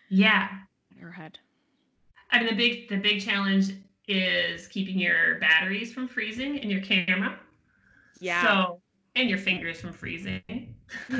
[0.09, 0.49] Yeah,
[1.01, 1.39] Arrowhead.
[2.30, 3.72] I mean the big, the big challenge
[4.07, 7.39] is keeping your batteries from freezing in your camera.
[8.20, 8.43] Yeah.
[8.43, 8.80] So
[9.16, 10.74] and your fingers from freezing.
[11.11, 11.16] so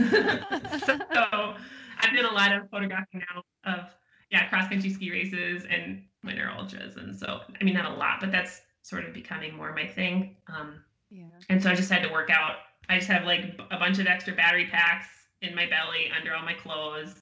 [2.01, 3.91] I've done a lot of photographing now of
[4.31, 8.21] yeah cross country ski races and winter ultras, and so I mean not a lot,
[8.21, 10.37] but that's sort of becoming more my thing.
[10.47, 11.25] Um, Yeah.
[11.49, 12.57] and so I just had to work out.
[12.89, 15.09] I just have like a bunch of extra battery packs
[15.43, 17.15] in my belly under all my clothes.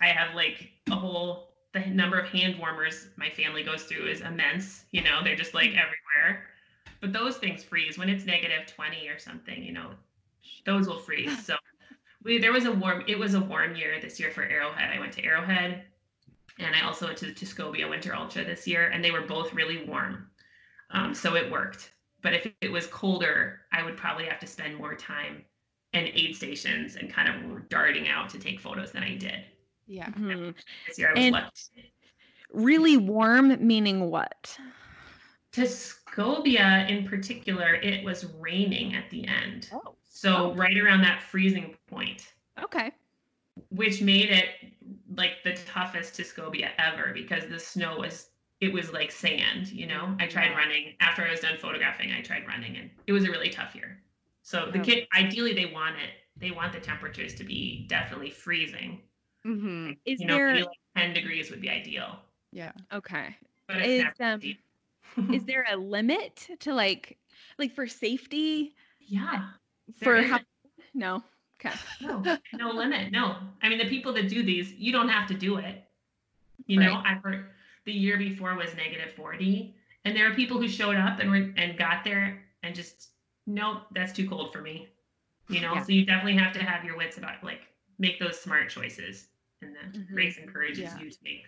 [0.00, 4.20] I have like a whole the number of hand warmers my family goes through is
[4.20, 4.84] immense.
[4.92, 6.46] You know, they're just like everywhere.
[7.00, 9.90] But those things freeze when it's negative 20 or something, you know,
[10.64, 11.44] those will freeze.
[11.46, 11.56] So
[12.22, 14.90] we there was a warm it was a warm year this year for Arrowhead.
[14.96, 15.84] I went to Arrowhead
[16.58, 19.52] and I also went to the Tuscobia Winter Ultra this year and they were both
[19.52, 20.28] really warm.
[20.90, 21.90] Um, so it worked.
[22.26, 25.44] But if it was colder, I would probably have to spend more time
[25.92, 29.44] in aid stations and kind of darting out to take photos than I did.
[29.86, 30.08] Yeah.
[30.08, 30.52] Mhm.
[30.88, 31.92] This year I was And- lucky.
[32.52, 34.58] Really warm, meaning what?
[35.52, 39.68] Tuscobia in particular, it was raining at the end.
[39.72, 39.94] Oh.
[40.08, 42.90] So right around that freezing point, Okay.
[43.68, 44.74] which made it
[45.14, 48.30] like the toughest Tuscobia ever because the snow was
[48.60, 50.16] it was like sand, you know.
[50.18, 50.56] I tried Yeah.
[50.58, 52.12] running after I was done photographing.
[52.12, 54.00] I tried running, and it was a really tough year.
[54.42, 56.10] So the kid, ideally, they want it.
[56.36, 59.00] They want the temperatures to be definitely freezing.
[59.46, 59.92] Mm-hmm.
[60.04, 62.18] Is you know, there like ten degrees would be ideal.
[62.52, 62.72] Yeah.
[62.92, 63.36] okay?
[63.66, 64.56] But it's Is,
[65.16, 65.34] um.
[65.34, 67.16] Is there a limit to like
[67.58, 69.50] like for safety yeah.
[70.02, 70.46] for There how isn't.
[70.94, 71.22] no
[71.60, 72.22] okay No,
[72.54, 73.12] no limit.
[73.12, 73.36] No.
[73.62, 75.82] I mean, the people that do these, you don't have to do it.
[76.66, 77.46] You know, I've heard
[77.86, 79.74] the year before was negative 40,
[80.04, 83.10] and there are people who showed up and were and got there and just,
[83.46, 84.88] nope, that's too cold for me.
[85.48, 85.82] You know, Yeah.
[85.82, 87.60] so you definitely have to have your wits about like
[87.98, 89.28] make those smart choices,
[89.62, 90.14] and the Mhm.
[90.14, 90.98] race encourages Yeah.
[90.98, 91.44] you to make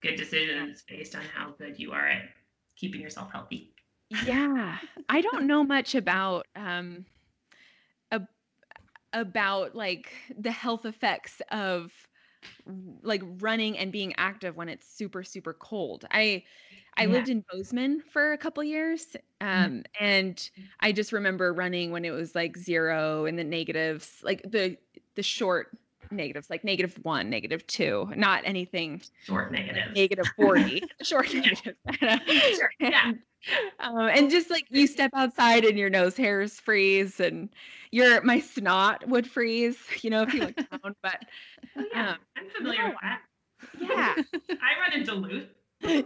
[0.00, 2.30] good decisions based on how good you are at
[2.76, 3.74] keeping yourself healthy.
[4.26, 4.76] yeah
[5.08, 7.04] i don't know much about um
[8.10, 8.26] ab-
[9.12, 11.92] about like the health effects of
[13.02, 16.42] like running and being active when it's super super cold i
[16.96, 17.06] i Yeah.
[17.06, 22.10] lived in bozeman for a couple years um and i just remember running when it
[22.10, 24.76] was like zero and the negatives like the
[25.16, 25.76] the short
[26.12, 29.92] negatives like negative one negative two not anything Short negative.
[29.94, 31.78] negative 40 short negatives
[32.56, 33.12] Sure, yeah.
[33.80, 37.48] um, and just like you step outside and your nose hairs freeze and
[37.90, 41.24] your my snot would freeze you know if you look down but
[41.76, 42.10] Oh, yeah.
[42.10, 43.20] um, I'm familiar with that.
[43.80, 44.14] yeah
[44.50, 45.48] I run in Duluth.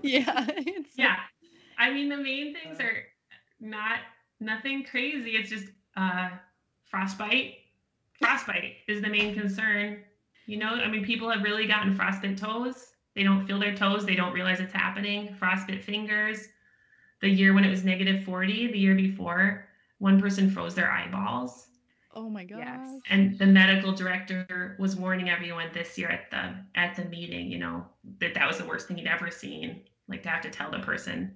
[0.03, 0.47] yeah.
[0.57, 1.17] It's yeah
[1.79, 3.03] i mean the main things are
[3.61, 3.99] not
[4.41, 6.29] nothing crazy it's just uh
[6.85, 7.55] frostbite
[8.21, 10.03] frostbite is the main concern.
[10.47, 12.93] You know i mean people have really gotten frostbite toes.
[13.15, 14.05] They don't feel their toes.
[14.05, 15.35] They don't realize it's happening.
[15.35, 16.49] Frostbite fingers.
[17.21, 21.69] The year when it was negative 40 the year before one person froze their eyeballs.
[22.13, 22.59] Oh my gosh.
[22.59, 23.01] Yes.
[23.11, 27.59] and the medical director was warning everyone this year at the at the meeting you
[27.59, 27.85] know
[28.21, 30.79] that that was the worst thing he'd ever seen like to have to tell the
[30.81, 31.35] person.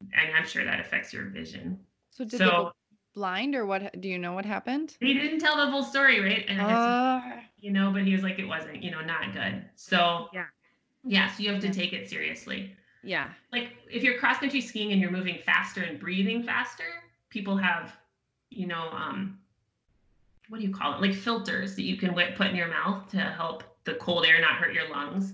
[0.00, 1.78] And i'm sure that affects your vision.
[2.10, 2.72] So did so
[3.16, 3.98] blind or what?
[4.00, 4.94] Do you know what happened?
[5.00, 8.38] he didn't tell the full story right and Uh, you know but he was like
[8.38, 10.44] it wasn't you know not good so Yeah.
[11.02, 11.72] yeah so you have to Yeah.
[11.72, 12.70] take it seriously
[13.02, 16.84] yeah like if you're cross country skiing and you're moving faster and breathing faster,
[17.30, 17.96] people have,
[18.50, 19.38] you know, um,
[20.48, 21.00] what do you call it?
[21.00, 24.40] Like filters that you can wet, put in your mouth to help the cold air
[24.40, 25.32] not hurt your lungs.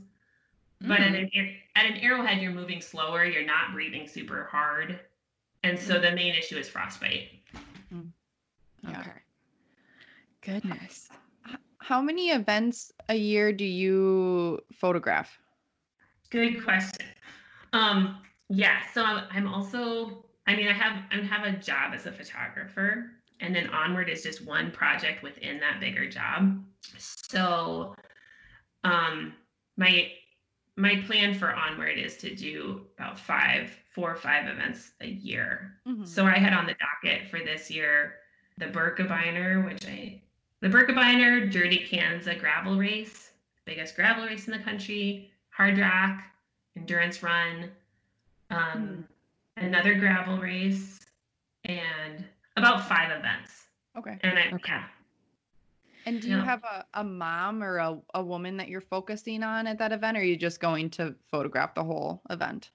[0.81, 1.31] But at an
[1.77, 3.25] at an arrowhead, you're moving slower.
[3.25, 5.01] You're not breathing super hard,
[5.63, 7.29] and so the main issue is frostbite.
[8.83, 9.01] Yeah.
[9.01, 9.11] okay
[10.41, 11.09] goodness
[11.49, 15.39] h- how many events a year do you photograph?
[16.31, 17.07] Good question.
[17.73, 22.07] Um, yeah, so I'm, I'm also, I mean, I have I have a job as
[22.07, 23.11] a photographer,
[23.41, 26.65] and then onward is just one project within that bigger job.
[26.99, 27.95] So,
[28.85, 29.35] um,
[29.77, 30.13] my
[30.77, 35.81] my plan for onward is to do about five, four or five events a year.
[35.87, 36.07] Mhm.
[36.07, 38.15] So I had on the docket for this year
[38.59, 40.21] the Birkebeiner, which I
[40.61, 43.33] the Birkebeiner Dirty Kanza gravel race,
[43.65, 46.23] biggest gravel race in the country, Hardrock,
[46.77, 47.71] endurance run,
[48.51, 49.05] um,
[49.57, 51.01] another gravel race,
[51.65, 52.25] and
[52.57, 53.67] about five events.
[53.99, 54.19] Okay.
[54.23, 54.73] And I Okay.
[54.73, 54.85] yeah.
[56.05, 56.45] And do you Yeah.
[56.45, 60.17] have a, a mom or a, a woman that you're focusing on at that event,
[60.17, 62.71] or are you just going to photograph the whole event?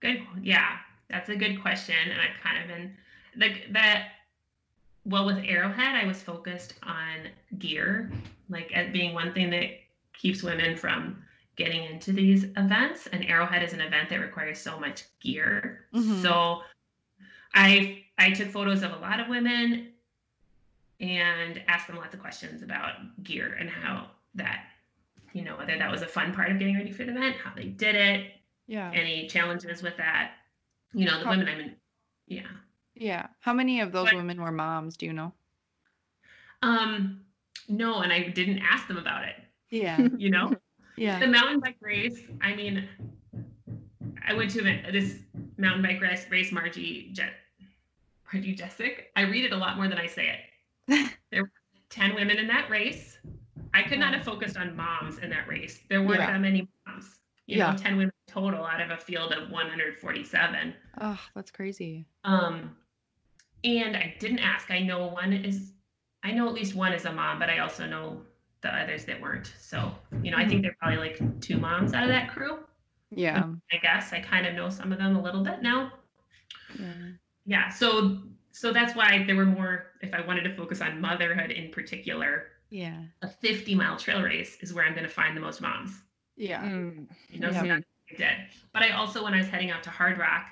[0.00, 0.20] Good.
[0.42, 0.76] Yeah,
[1.08, 1.96] that's a good question.
[2.10, 2.96] And I've kind of been
[3.36, 4.08] like that.
[5.04, 7.28] Well, with Arrowhead, I was focused on
[7.58, 8.10] gear,
[8.48, 9.70] like as being one thing that
[10.12, 11.22] keeps women from
[11.56, 13.08] getting into these events.
[13.08, 15.86] And Arrowhead is an event that requires so much gear.
[15.92, 16.22] Mhm.
[16.22, 16.62] So
[17.54, 19.92] I I took photos of a lot of women
[21.00, 24.66] and asked them lots of questions about gear and how that,
[25.32, 27.52] you know, whether that was a fun part of getting ready for the event, how
[27.54, 28.32] they did it,
[28.68, 28.90] Yeah.
[28.94, 30.34] any challenges with that.
[30.92, 31.76] You know, the How- women I'm in,
[32.28, 32.46] yeah.
[32.94, 33.26] Yeah.
[33.40, 34.96] How many of those But- women were moms?
[34.96, 35.32] Do you know?
[36.62, 37.22] Um,
[37.68, 39.36] no, and I didn't ask them about it.
[39.70, 39.96] Yeah.
[40.18, 40.54] You know,
[40.96, 41.18] Yeah.
[41.18, 42.20] the mountain bike race.
[42.40, 42.88] I mean,
[44.26, 44.62] I went to
[44.92, 45.18] this
[45.56, 47.32] mountain bike race, race Margie Jet,
[48.32, 49.06] Marji Gesick.
[49.16, 50.28] I read it a lot more than I say
[50.88, 51.10] it.
[51.30, 51.50] there were
[51.88, 53.18] ten women in that race.
[53.74, 55.80] I could not have focused on moms in that race.
[55.88, 56.32] There weren't Yeah.
[56.32, 57.18] that many moms.
[57.46, 57.72] You Yeah.
[57.72, 60.74] know, ten women total out of a field of 147.
[61.00, 62.06] Oh, that's crazy.
[62.24, 62.76] Um,
[63.64, 64.70] and I didn't ask.
[64.70, 65.72] I know one is,
[66.22, 68.22] I know at least one is a mom, but I also know
[68.62, 69.52] the others that weren't.
[69.58, 69.92] So,
[70.22, 72.58] you know, I think there are probably like two moms out of that crew.
[73.10, 73.44] Yeah.
[73.72, 75.92] I guess I kind of know some of them a little bit now.
[76.78, 76.86] Yeah.
[77.44, 77.68] Yeah.
[77.70, 78.18] So,
[78.52, 79.86] so that's why there were more.
[80.00, 83.02] If I wanted to focus on motherhood in particular, Yeah.
[83.22, 85.92] a 50 mile trail race is where I'm going to find the most moms.
[86.36, 86.62] Yeah.
[86.62, 87.60] Mm, You know, Yeah.
[87.60, 88.32] so that's I did.
[88.72, 90.44] But I also, when I was heading out to Hardrock,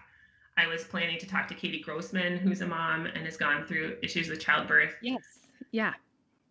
[0.57, 3.97] I was planning to talk to Katie Grossman, who's a mom and has gone through
[4.03, 4.95] issues with childbirth.
[5.01, 5.23] Yes.
[5.71, 5.95] Yeah.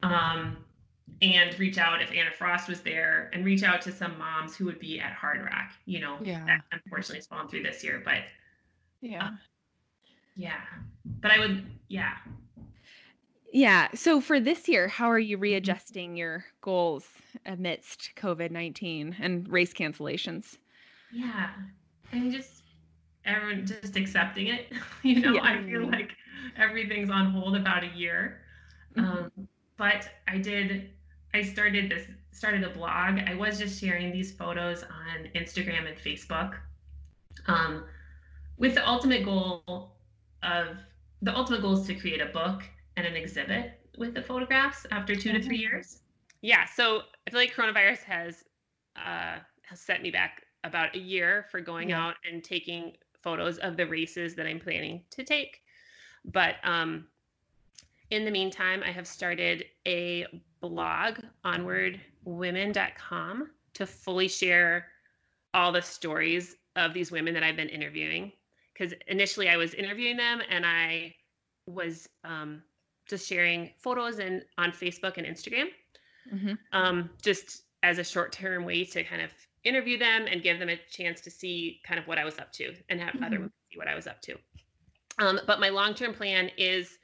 [0.03, 0.57] Um,
[1.21, 4.65] and reach out if Anna Frost was there and reach out to some moms who
[4.65, 6.45] would be at Hardrock, you know, Yeah.
[6.45, 8.01] that unfortunately has fallen through this year.
[8.03, 8.23] But
[9.01, 9.31] Yeah.
[10.35, 10.61] yeah,
[11.05, 12.17] but I would, yeah.
[13.51, 13.89] Yeah.
[13.95, 17.07] So for this year, how are you readjusting your goals
[17.45, 20.57] amidst COVID 19 and race cancellations?
[21.11, 21.49] Yeah.
[22.11, 22.58] And just
[23.29, 24.71] everyone just accepting it.
[25.03, 25.41] you know, Yeah.
[25.43, 26.11] I feel like
[26.57, 28.41] everything's on hold about a year.
[28.97, 29.31] Um,
[29.77, 30.89] but I did
[31.33, 33.19] I started this started a blog.
[33.27, 36.55] I was just sharing these photos on Instagram and Facebook.
[37.47, 37.85] Um,
[38.57, 39.63] with the ultimate goal
[40.43, 40.77] of
[41.21, 42.63] the ultimate goal is to create a book
[42.97, 45.99] and an exhibit with the photographs after two to three years.
[46.41, 48.43] Yeah, so I feel like coronavirus has
[48.95, 52.07] uh, has set me back about a year for going Yeah.
[52.07, 55.61] out and taking photos of the races that I'm planning to take.
[56.25, 57.07] But um,
[58.11, 60.25] in the meantime, I have started a
[60.61, 64.87] blog, onwardwomen.com, to fully share
[65.53, 68.33] all the stories of these women that I've been interviewing.
[68.73, 71.15] Because initially I was interviewing them and I
[71.65, 72.61] was um,
[73.07, 75.67] just sharing photos and on Facebook and Instagram
[76.33, 76.57] Mhm.
[76.73, 79.31] um, just as a short term way to kind of
[79.63, 82.51] interview them and give them a chance to see kind of what I was up
[82.53, 83.39] to and have other Mhm.
[83.39, 84.37] women see what I was up to.
[85.19, 86.99] Um, but my long term plan is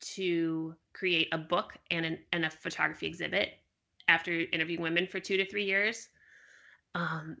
[0.00, 3.54] to create a book and, an, and a photography exhibit
[4.08, 6.08] after interviewing women for two to three years.
[6.94, 7.36] Um,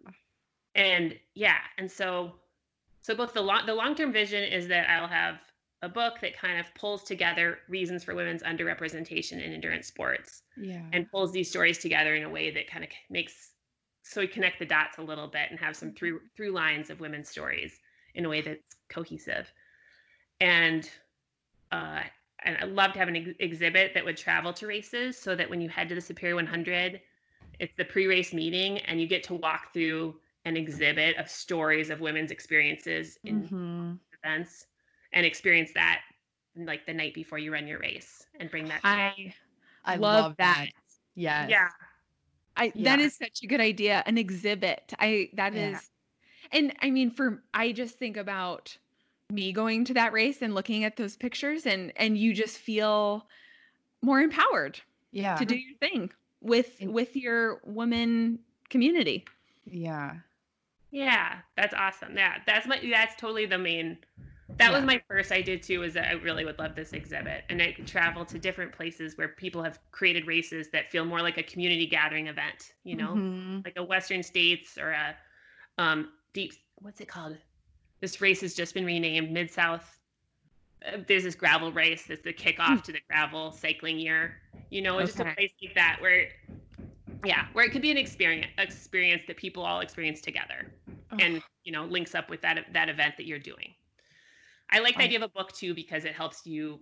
[0.74, 2.40] and yeah, and so
[3.02, 5.40] so both the long the long term vision is that I'll have
[5.82, 10.92] a book that kind of pulls together reasons for women's underrepresentation in endurance sports Yeah.
[10.92, 13.49] and pulls these stories together in a way that kind of makes
[14.10, 17.00] so we connect the dots a little bit and have some through through lines of
[17.00, 17.78] women's stories
[18.14, 19.52] in a way that's cohesive
[20.40, 20.90] and
[21.72, 22.00] uh
[22.44, 25.48] and i love to have an ex- exhibit that would travel to races so that
[25.48, 27.00] when you head to the superior 100
[27.60, 32.00] it's the pre-race meeting and you get to walk through an exhibit of stories of
[32.00, 33.98] women's experiences in Mhm.
[34.24, 34.66] events
[35.12, 36.00] and experience that
[36.56, 39.34] like the night before you run your race and bring that to I
[39.84, 40.66] I love love, that.
[40.66, 40.70] that.
[41.14, 41.50] Yes.
[41.50, 41.68] yeah
[42.56, 43.04] I that Yeah.
[43.06, 44.02] is such a good idea.
[44.06, 44.92] An exhibit.
[44.98, 45.78] I that is, Yeah.
[46.58, 48.76] and I mean for I just think about
[49.30, 53.26] me going to that race and looking at those pictures and and you just feel
[54.02, 54.80] more empowered
[55.12, 55.36] Yeah.
[55.36, 59.24] to do your thing with And- with your woman community.
[59.66, 60.16] Yeah.
[60.90, 62.16] Yeah, that's awesome.
[62.16, 63.98] Yeah, that's my that's totally the main.
[64.58, 65.82] That was my first idea too.
[65.82, 69.16] Is that I really would love this exhibit, and I could travel to different places
[69.16, 72.74] where people have created races that feel more like a community gathering event.
[72.84, 73.64] You know, Mhm.
[73.64, 75.16] like a Western States or a
[75.78, 76.52] um deep.
[76.76, 77.38] What's it called?
[78.00, 79.98] This race has just been renamed Mid South.
[80.86, 84.40] Uh, there's this gravel race that's the kickoff to the gravel cycling year.
[84.70, 86.28] You know, it's just a place like that where,
[87.24, 90.72] yeah, where it could be an experience experience that people all experience together
[91.18, 93.74] and you know links up with that that event that you're doing.
[94.70, 96.80] I like the I- idea of a book too because it helps you,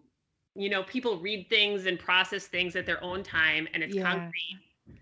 [0.55, 4.03] you know, people read things and process things at their own time, and it's Yeah.
[4.03, 4.59] concrete,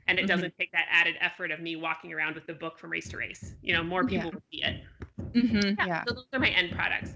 [0.09, 0.27] and it Mhm.
[0.27, 3.17] doesn't take that added effort of me walking around with the book from race to
[3.17, 3.55] race.
[3.63, 4.09] You know, more Yeah.
[4.09, 4.77] people will see it.
[5.19, 5.75] Mm-hmm.
[5.87, 6.05] Yeah.
[6.07, 7.15] So those are my end products.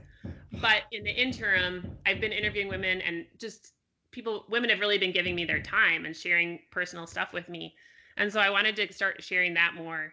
[0.60, 3.74] But in the interim, I've been interviewing women and just
[4.12, 7.76] people, women have really been giving me their time and sharing personal stuff with me.
[8.16, 10.12] And so I wanted to start sharing that more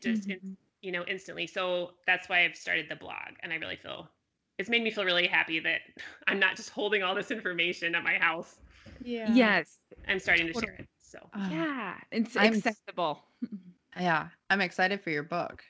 [0.00, 0.56] just, in, Mhm.
[0.82, 1.46] you know, instantly.
[1.46, 3.34] So that's why I've started the blog.
[3.42, 4.10] And I really feel
[4.58, 5.80] it's made me feel really happy that
[6.26, 8.56] I'm not just holding all this information at my house.
[9.02, 9.32] Yeah.
[9.32, 9.78] Yes.
[10.08, 10.86] I'm starting to share it.
[11.00, 11.94] So Ah, yeah.
[12.10, 13.20] It's I'm accessible.
[14.00, 14.26] Yeah.
[14.50, 15.62] I'm excited for your book.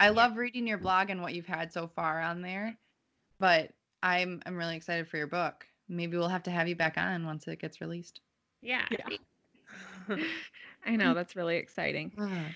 [0.00, 2.76] I love reading your blog and what you've had so far on there,
[3.38, 3.70] but
[4.02, 5.64] I'm I'm really excited for your book.
[5.88, 8.20] Maybe we'll have to have you back on once it gets released.
[8.62, 8.86] yeah.
[8.90, 10.16] Yeah.
[10.86, 12.12] I know that's really exciting.
[12.20, 12.46] Ah.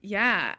[0.00, 0.54] Yeah.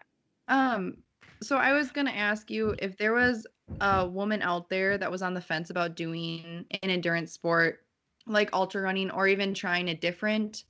[0.48, 0.98] Um,
[1.42, 3.46] so I was gonna ask you if there was
[3.82, 7.84] a woman out there that was on the fence about doing an endurance sport
[8.26, 10.64] like ultra running or even trying a different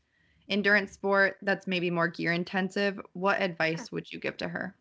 [0.50, 4.76] endurance sport that's maybe more gear intensive, what advice would you give to her?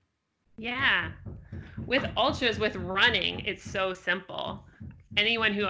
[0.56, 1.10] Yeah.
[1.86, 4.64] With ultras, with running, it's so simple.
[5.16, 5.68] Anyone who,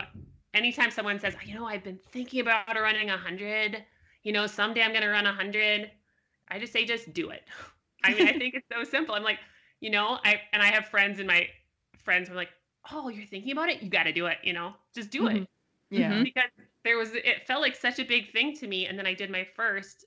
[0.54, 3.84] anytime someone says, you know, I've been thinking about running a 100,
[4.22, 5.90] you know, someday I'm going to run a 100,
[6.48, 7.42] I just say, just do it.
[8.04, 9.14] I mean, I think it's so simple.
[9.14, 9.38] I'm like,
[9.80, 11.46] you know, I, and I have friends in my
[12.04, 12.50] friends were like,
[12.90, 13.82] oh, you're thinking about it?
[13.82, 15.36] You got to do it, you know, just do it.
[15.36, 15.46] Mhm.
[15.90, 16.10] Yeah.
[16.12, 16.24] Mhm.
[16.24, 16.50] Because
[16.84, 18.86] there was, it felt like such a big thing to me.
[18.86, 20.04] And then I did my first,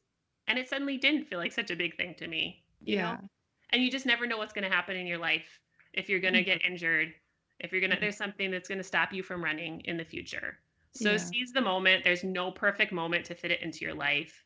[0.47, 2.63] and it suddenly didn't feel like such a big thing to me.
[2.83, 3.11] You Yeah.
[3.13, 3.29] know?
[3.71, 5.59] and you just never know what's going to happen in your life
[5.93, 7.13] if you're going to get injured
[7.59, 8.01] if you're going to Mhm.
[8.01, 10.59] there's something that's going to stop you from running in the future
[10.91, 11.17] so Yeah.
[11.17, 14.45] seize the moment there's no perfect moment to fit it into your life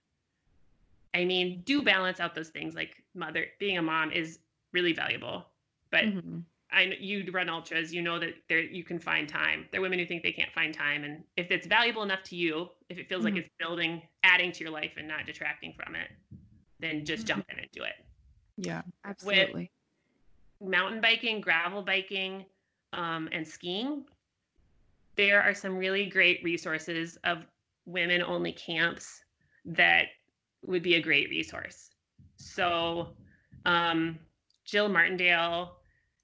[1.14, 4.40] i mean do balance out those things like mother being a mom is
[4.72, 5.46] really valuable
[5.92, 6.44] but Mhm.
[6.72, 9.68] I know you run ultras, you know that there you can find time.
[9.72, 12.36] There are women who think they can't find time, and if it's valuable enough to
[12.36, 13.26] you, if it feels Mhm.
[13.26, 16.12] like it's building, adding to your life, and not detracting from it,
[16.80, 18.06] then just jump in and do it.
[18.58, 19.72] Yeah, absolutely.
[20.62, 22.46] Mountain biking, gravel biking,
[22.94, 24.06] um, and skiing.
[25.16, 27.46] There are some really great resources of
[27.86, 29.24] women-only camps
[29.66, 30.08] that
[30.66, 31.90] would be a great resource.
[32.36, 33.16] So,
[33.66, 34.20] um,
[34.66, 35.79] Jill Martindale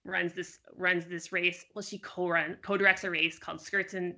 [0.06, 1.66] runs this runs this race.
[1.74, 4.16] Well, she co-run co-directs a race called Skirts and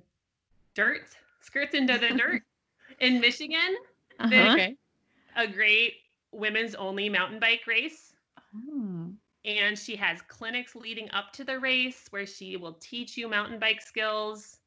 [0.74, 1.08] Dirt,
[1.40, 2.42] Skirts into the Dirt
[3.00, 3.76] in Michigan.
[4.20, 4.52] Uh-huh.
[4.52, 4.76] Okay.
[5.36, 5.94] A great
[6.32, 8.12] women's only mountain bike race.
[8.54, 9.10] Oh.
[9.44, 13.58] And she has clinics leading up to the race where she will teach you mountain
[13.58, 14.58] bike skills.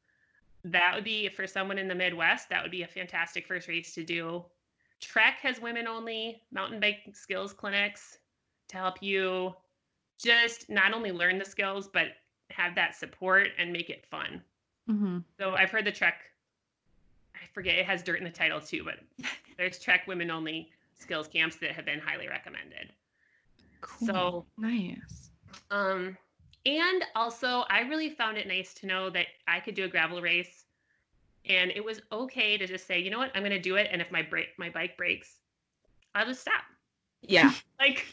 [0.64, 3.94] That would be for someone in the Midwest, that would be a fantastic first race
[3.94, 4.44] to do.
[5.00, 8.18] Trek has women only mountain bike skills clinics
[8.68, 9.54] to help you
[10.22, 12.08] just not only learn the skills, but
[12.50, 14.42] have that support and make it fun.
[14.86, 16.22] hmm So I've heard the Trek,
[17.34, 19.00] I forget, it has dirt in the title too, but
[19.58, 22.92] there's Trek women only skills camps that have been highly recommended.
[23.80, 24.06] Cool.
[24.08, 25.30] So nice.
[25.70, 26.16] um,
[26.66, 30.22] and also, I really found it nice to know that I could do a gravel
[30.22, 30.64] race,
[31.46, 33.88] and it was okay to just say, you know what, I'm going to do it,
[33.90, 35.38] and if my break my bike breaks,
[36.14, 36.62] I'll just stop.
[37.22, 37.52] Yeah.
[37.80, 38.06] Like,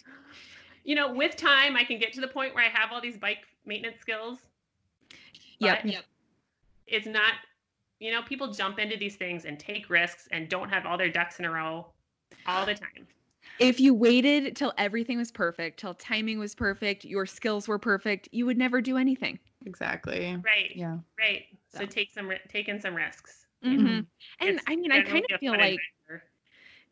[0.90, 3.16] you know, with time, I can get to the point where I have all these
[3.16, 4.40] bike maintenance skills.
[5.60, 5.82] Yep.
[5.84, 6.04] but
[6.88, 7.34] It's not,
[8.00, 11.12] you know, people jump into these things and take risks and don't have all their
[11.12, 11.86] ducks in a row
[12.48, 13.06] all the time.
[13.60, 18.28] If you waited till everything was perfect, till timing was perfect, your skills were perfect,
[18.32, 19.38] you would never do anything.
[19.68, 20.42] Exactly.
[20.44, 20.72] Right.
[20.76, 20.98] Yeah.
[21.20, 21.46] Right.
[21.68, 21.86] So So.
[21.86, 23.46] take some, ri- take in some risks.
[23.64, 24.08] Mhm.
[24.40, 26.29] And It's I mean, I kind of feel like, adventure.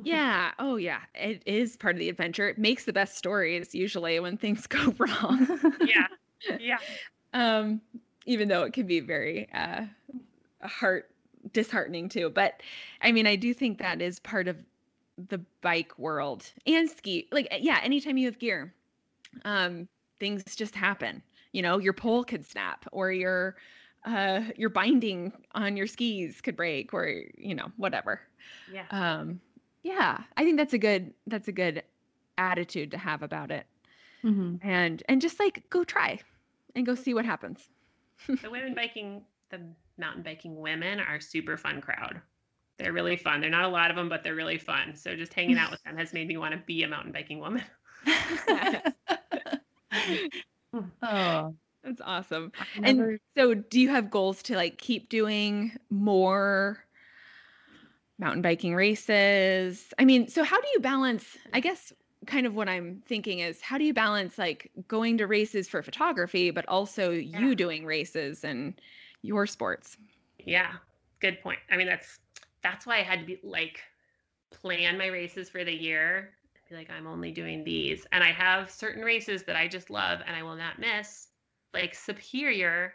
[0.04, 2.48] Yeah, oh yeah, it is part of the adventure.
[2.50, 5.48] It makes the best stories usually when things go wrong.
[5.82, 6.08] yeah,
[6.58, 6.80] yeah,
[7.34, 7.82] um,
[8.26, 9.86] even though it can be very uh,
[10.64, 11.10] heart
[11.54, 12.30] disheartening too.
[12.30, 12.62] But
[13.02, 14.58] I mean, I do think that is part of
[15.30, 17.28] the bike world and ski.
[17.32, 18.74] Like, yeah, anytime you have gear,
[19.46, 19.88] um,
[20.20, 21.22] things just happen.
[21.54, 23.56] You know, your pole could snap, or your
[24.06, 28.22] uh, your binding on your skis could break, or you know, whatever.
[28.68, 28.86] yeah.
[28.92, 29.40] Um,
[29.88, 31.84] yeah, I think that's a good that's a good
[32.38, 33.66] attitude to have about it,
[34.24, 36.20] hmm and and just like go try
[36.76, 37.70] and go see what happens.
[38.42, 39.62] the women biking, the
[39.98, 42.22] mountain biking women are super fun crowd.
[42.78, 43.42] They're really fun.
[43.42, 44.96] They're not a lot of them, but they're really fun.
[44.96, 47.40] So just hanging out with them has made me want to be a mountain biking
[47.40, 47.64] woman.
[51.02, 52.52] oh, That's awesome.
[52.60, 56.84] I And so do you have goals to like keep doing more
[58.20, 59.94] mountain biking races?
[60.00, 61.94] I mean, so how do you balance, I guess
[62.26, 65.82] kind of what I'm thinking is how do you balance like going to races for
[65.84, 67.40] photography but also Yeah.
[67.40, 68.80] you doing races and
[69.22, 69.98] your sports?
[70.40, 70.74] Yeah,
[71.20, 71.60] good point.
[71.70, 72.20] I mean, that's
[72.62, 73.82] that's why I had to be like
[74.52, 76.34] plan my races for the year.
[76.70, 80.22] Be like, I'm only doing these, and I have certain races that I just love
[80.26, 81.30] and I will not miss,
[81.74, 82.94] like Superior.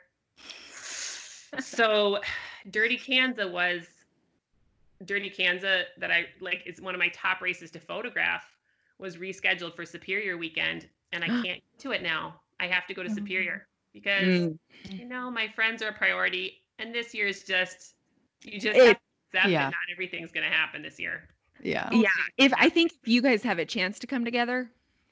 [1.59, 2.20] so,
[2.70, 4.02] Dirty Kanza was
[5.05, 8.45] Dirty Kanza that I like is one of my top races to photograph
[8.99, 12.41] was rescheduled for Superior weekend, and I can't get to it now.
[12.61, 13.15] I have to go to Oh.
[13.15, 14.59] Superior because Mm.
[14.91, 17.95] you know, my friends are a priority, and this year's just
[18.45, 19.03] you just It- have to
[19.39, 19.59] accept yeah.
[19.65, 21.29] that not everything's going to happen this year.
[21.61, 21.89] yeah.
[21.93, 24.71] Yeah, if I think if you guys have a chance to come together,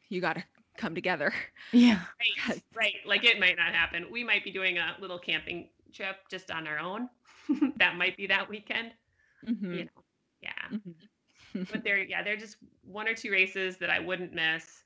[0.09, 0.45] you got to
[0.77, 1.33] come together.
[1.73, 2.01] Yeah.
[2.49, 2.95] Right, right.
[3.07, 4.07] Like it might not happen.
[4.11, 7.09] We might be doing a little camping trip just on our own.
[7.77, 8.93] that might be that weekend.
[9.47, 9.77] Mhm.
[9.77, 10.05] You know,
[10.41, 10.69] yeah.
[10.71, 11.69] Mhm.
[11.71, 14.85] But they're yeah, they're just one or two races that I wouldn't miss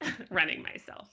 [0.30, 1.08] running myself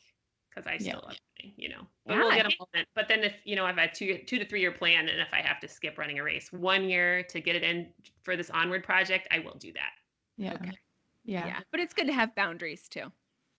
[0.49, 1.07] because I still Yeah.
[1.07, 1.87] love running, you know.
[2.05, 2.87] But we'll get I a moment.
[2.93, 5.29] But then if you know, I've had two two to three year plan, and if
[5.33, 7.91] I have to skip running a race one year to get it in
[8.21, 9.93] for this onward project, I will do that.
[10.37, 10.53] Yeah.
[10.53, 10.77] Okay.
[11.25, 11.47] Yeah.
[11.47, 13.11] yeah, but it's good to have boundaries too.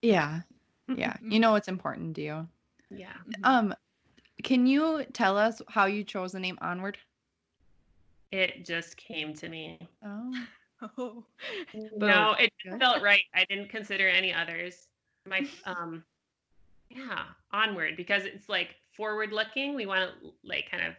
[0.02, 0.42] Yeah.
[0.86, 1.16] Yeah.
[1.22, 2.48] You know what's important to you.
[2.90, 3.14] Yeah.
[3.42, 3.74] Um,
[4.42, 6.98] can you tell us how you chose the name Onward?
[8.34, 9.78] It just came to me.
[10.04, 10.32] Oh.
[10.98, 11.24] Oh.
[11.96, 13.22] No, it felt right.
[13.34, 14.88] I didn't consider any others.
[15.26, 16.04] My um
[16.90, 17.22] yeah,
[17.52, 19.74] onward because it's like forward looking.
[19.74, 20.94] We want to like kind of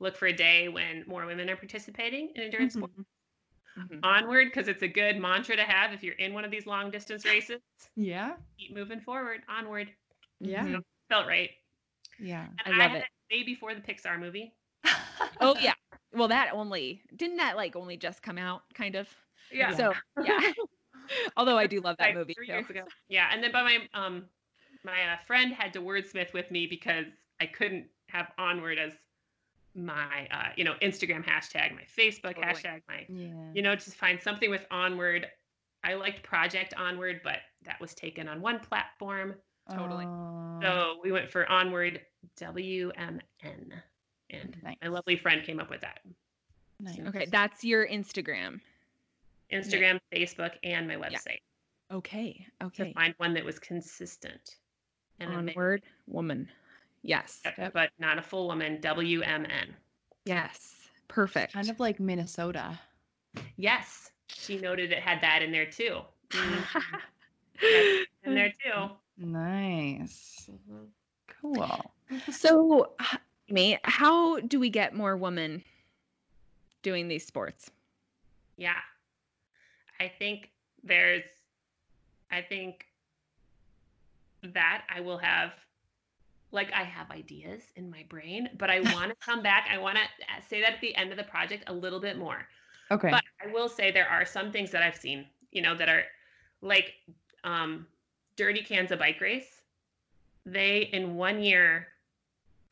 [0.00, 2.94] look for a day when more women are participating in endurance sports.
[3.78, 4.00] Mhm.
[4.02, 6.90] onward because it's a good mantra to have if you're in one of these long
[6.90, 7.60] distance races.
[7.94, 8.32] Yeah.
[8.58, 9.88] Keep moving forward, onward.
[10.40, 10.64] Yeah.
[10.64, 10.82] Mhm.
[11.10, 11.50] Felt right.
[12.18, 12.46] Yeah.
[12.64, 13.00] And I love had it.
[13.00, 14.52] that Day before the Pixar movie.
[15.40, 15.74] Oh yeah.
[16.14, 19.08] Well, that only didn't that like only just come out, kind of.
[19.52, 19.74] Yeah.
[19.74, 19.92] So
[20.22, 20.52] yeah.
[21.36, 22.52] Although I do love that movie three too.
[22.52, 22.82] years ago.
[23.08, 24.24] Yeah, and then by my um
[24.84, 27.06] my uh, friend had to wordsmith with me because
[27.40, 28.92] I couldn't have onward as
[29.74, 32.46] my uh you know Instagram hashtag, my Facebook Totally.
[32.46, 33.52] hashtag, my Yeah.
[33.54, 35.26] you know just find something with onward.
[35.84, 39.36] I liked Project Onward, but that was taken on one platform.
[39.70, 40.06] Totally.
[40.06, 42.00] Oh, So we went for Onward
[42.40, 43.20] WMN.
[44.30, 44.76] And Nice.
[44.82, 46.00] my lovely friend came up with that.
[46.80, 46.98] nice.
[47.00, 48.60] Okay, that's your Instagram.
[49.52, 51.40] Instagram, Facebook, and my website
[51.90, 52.46] Okay.
[52.60, 52.92] to Okay.
[52.92, 54.56] find one that was consistent.
[55.20, 55.56] And a mix.
[55.56, 56.48] Onward woman.
[57.02, 57.40] Yes.
[57.44, 58.78] Yep, but not a full woman.
[58.80, 59.74] WMN.
[60.24, 60.88] Yes.
[61.08, 61.54] Perfect.
[61.54, 62.78] Kind of like Minnesota.
[63.56, 66.00] Yes, she noted it had that in there too.
[67.60, 68.90] Mhm, in there too.
[69.16, 70.48] Nice.
[71.40, 71.92] Cool.
[72.30, 72.94] so,
[73.48, 75.64] Amy, how do we get more women
[76.82, 77.70] doing these sports?
[78.56, 78.74] Yeah,
[80.00, 80.50] I think
[80.84, 81.24] there's.
[82.30, 82.86] I think
[84.42, 85.52] that I will have.
[86.50, 89.68] Like I have ideas in my brain, but I want to come back.
[89.70, 92.46] I want to say that at the end of the project a little bit more.
[92.90, 93.10] Okay.
[93.10, 96.04] But I will say there are some things that I've seen, you know, that are
[96.62, 96.94] like
[97.44, 97.86] um,
[98.36, 99.60] Dirty Kanza bike race.
[100.46, 101.88] They in one year,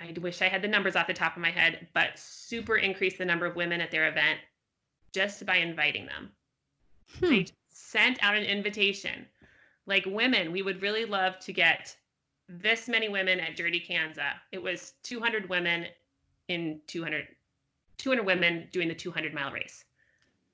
[0.01, 3.19] I wish I had the numbers off the top of my head, but super increased
[3.19, 4.41] the number of women at their event
[5.13, 6.31] just by inviting them.
[7.21, 7.27] Hmm.
[7.31, 9.27] They sent out an invitation.
[9.87, 11.97] Like women, we would really love to get
[12.49, 14.33] this many women at Dirty Kanza.
[14.53, 15.87] It was 200 women
[16.49, 17.27] in 200
[17.99, 19.85] 200 women doing the 200 mile race.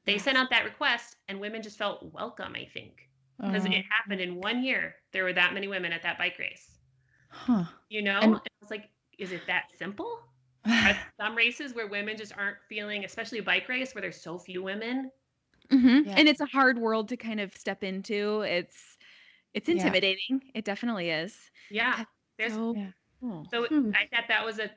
[0.05, 3.09] They sent out that request and women just felt welcome, I think.
[3.41, 4.95] Because Uh, it happened in one year.
[5.11, 6.79] There were that many women at that bike race.
[7.31, 7.65] huh.
[7.89, 8.21] You know?
[8.21, 8.91] And- And I was like,
[9.23, 10.19] is it that simple?
[10.85, 14.39] Are some races where women just aren't feeling, especially a bike race where there's so
[14.39, 15.11] few women.
[15.71, 16.07] Mhm.
[16.07, 16.19] Yeah.
[16.19, 18.43] And it's a hard world to kind of step into.
[18.43, 18.99] It's
[19.55, 19.75] it's Yeah.
[19.85, 20.51] intimidating.
[20.55, 21.51] It definitely is.
[21.71, 22.05] Yeah.
[22.39, 22.91] There's So Yeah.
[23.21, 23.47] cool.
[23.51, 23.91] So Hmm.
[23.95, 24.71] I thought that was a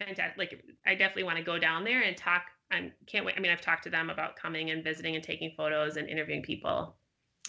[0.00, 0.38] fantastic.
[0.38, 2.44] Like I definitely want to go down there and talk.
[2.70, 3.36] I can't wait.
[3.36, 6.42] I mean, I've talked to them about coming and visiting and taking photos and interviewing
[6.42, 6.96] people,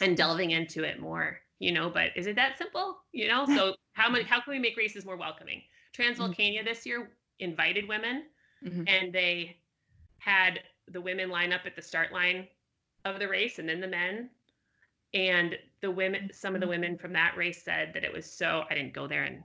[0.02, 1.42] and delving into it more.
[1.60, 3.00] You know, but is it that simple?
[3.14, 4.26] You know, so how much?
[4.26, 5.64] How can we make races more welcoming?
[5.98, 8.26] Transvolcania this year invited women,
[8.64, 8.88] Mhm.
[8.88, 9.58] and they
[10.20, 12.48] had the women line up at the start line
[13.06, 14.30] of the race, and then the men.
[15.14, 18.66] And the women, some of the women from that race said that it was so.
[18.70, 19.44] I didn't go there, and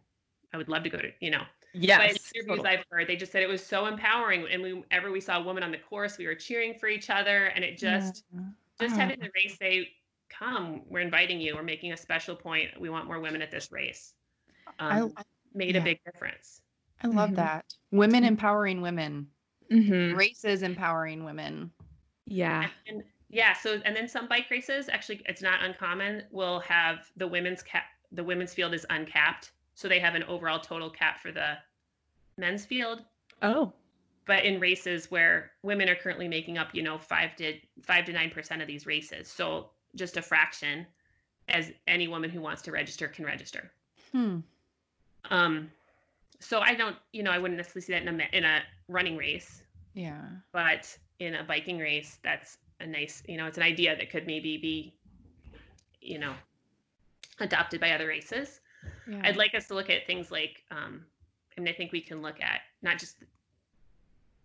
[0.53, 1.12] I would love to go to.
[1.20, 1.42] You know,
[1.72, 2.00] but Yes.
[2.34, 2.68] interviews totally.
[2.68, 4.46] I've heard, they just said it was so empowering.
[4.50, 7.46] And whenever we saw a woman on the course, we were cheering for each other,
[7.46, 8.40] and it just Yeah.
[8.80, 8.98] just Oh.
[8.98, 9.94] having the race say,
[10.28, 11.55] "Come, we're inviting you.
[11.55, 12.78] We're making a special point.
[12.80, 14.14] We want more women at this race."
[14.78, 15.22] Um, I,
[15.55, 15.80] made yeah.
[15.80, 16.62] a big difference.
[17.03, 17.36] I love Mhm.
[17.36, 17.74] that.
[17.90, 19.30] Women empowering women.
[19.70, 20.16] Mhm.
[20.16, 21.72] Races empowering women.
[22.26, 22.68] Yeah.
[22.86, 27.26] And yeah, so and then some bike races actually it's not uncommon will have the
[27.26, 29.53] women's cap the women's field is uncapped.
[29.74, 31.57] So they have an overall total cap for the
[32.36, 33.05] men's field.
[33.40, 33.72] Oh.
[34.26, 38.12] But in races where women are currently making up, you know, five to five to
[38.12, 39.28] nine percent of these races.
[39.28, 40.86] So just a fraction
[41.48, 43.72] as any woman who wants to register can register.
[44.12, 44.40] Hmm.
[45.31, 45.70] Um
[46.41, 49.16] so I don't, you know, I wouldn't necessarily see that in a in a running
[49.16, 49.62] race.
[49.95, 50.23] Yeah.
[50.53, 54.27] but in a biking race that's a nice you know it's an idea that could
[54.27, 54.95] maybe be
[56.01, 56.35] you know
[57.41, 58.61] adopted by other races
[59.07, 59.20] yeah.
[59.25, 61.05] i'd like us to look at things like um
[61.57, 63.18] i mean i think we can look at not just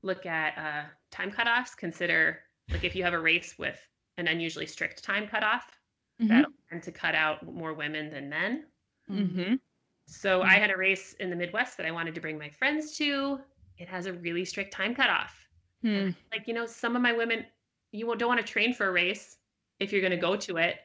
[0.01, 2.39] look at uh time cutoffs consider
[2.71, 3.79] like if you have a race with
[4.17, 5.79] an unusually strict time cutoff
[6.21, 6.27] Mhm.
[6.27, 8.65] that'll tend to cut out more women than men
[9.09, 9.59] Mhm.
[10.07, 12.97] So I had a race in the Midwest that I wanted to bring my friends
[12.97, 13.39] to.
[13.77, 15.35] It has a really strict time cutoff.
[15.83, 16.09] Hmm.
[16.31, 17.45] Like, you know, some of my women,
[17.91, 19.37] you don't want to train for a race
[19.79, 20.77] if you're going to go to it.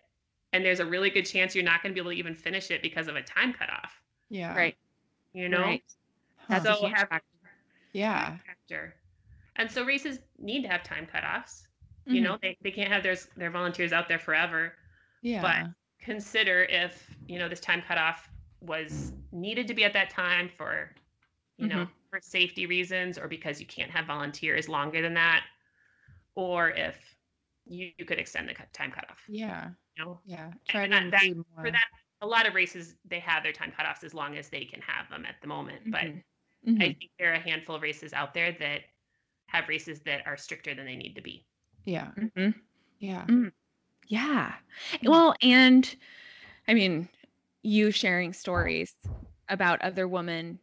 [0.52, 2.70] And there's a really good chance you're not going to be able to even finish
[2.70, 3.90] it because of a time cutoff,
[4.28, 4.54] Yeah.
[4.54, 4.76] Right.
[5.32, 5.62] you know?
[5.62, 5.82] Right.
[6.36, 6.58] Huh.
[6.60, 7.26] That's So a huge have- factor.
[7.92, 8.36] yeah.
[8.46, 8.94] Factor.
[9.56, 11.68] And so races need to have time cutoffs.
[12.06, 12.24] You Mhm.
[12.24, 14.74] know, they, they can't have their, their volunteers out there forever.
[15.22, 15.40] Yeah.
[15.40, 15.70] But
[16.04, 18.28] consider if, you know, this time cutoff
[18.62, 20.90] was needed to be at that time for,
[21.58, 25.42] you know, for safety reasons or because you can't have volunteers longer than that.
[26.34, 26.96] Or if
[27.66, 29.22] you, you could extend the cut- time cutoff.
[29.28, 29.70] yeah.
[29.96, 30.50] You know, Yeah.
[30.68, 31.64] Try to And that- include more.
[31.66, 31.84] for that,
[32.22, 35.08] a lot of races they have their time cutoffs as long as they can have
[35.10, 35.90] them at the moment.
[35.90, 36.22] But Mhm.
[36.66, 36.82] Mhm.
[36.82, 38.84] I think there are a handful of races out there that
[39.48, 41.46] have races that are stricter than they need to be.
[41.84, 42.12] yeah.
[42.16, 42.54] Mhm.
[43.00, 43.26] Yeah.
[44.06, 44.54] Yeah.
[44.92, 45.08] Mm.
[45.08, 45.96] Well, and
[46.68, 47.08] I mean,
[47.62, 48.94] you sharing stories
[49.48, 50.60] about other women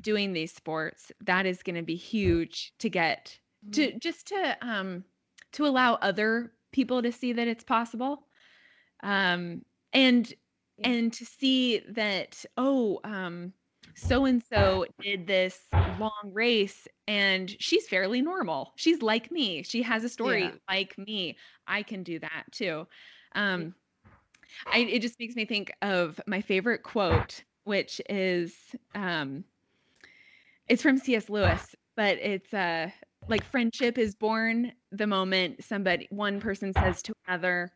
[0.00, 3.40] doing these sports, that is going to be huge to get
[3.72, 5.04] to just to um
[5.52, 8.28] to allow other people to see that it's possible.
[9.02, 9.62] Um
[9.92, 10.32] and
[10.76, 10.84] Yeah.
[10.84, 13.54] and to see that oh um
[13.96, 18.72] so and so did this long race and she's fairly normal.
[18.76, 19.62] She's like me.
[19.62, 20.56] She has a story Yeah.
[20.68, 21.38] like me.
[21.66, 22.86] I can do that too.
[23.34, 23.74] Um,
[24.72, 29.44] I, it just makes me think of my favorite quote, which is um,
[30.68, 31.28] it's from C.S.
[31.28, 32.90] Lewis, but it's uh,
[33.28, 37.72] like friendship is born the moment somebody one person says to another,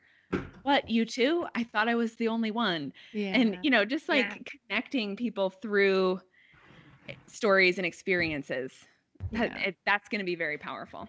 [0.63, 1.47] "What you too?
[1.55, 3.35] I thought I was the only one." Yeah.
[3.35, 4.51] and you know just like Yeah.
[4.69, 6.21] connecting people through
[7.09, 8.87] eh, stories and experiences
[9.33, 11.09] that, it, that's going to be very powerful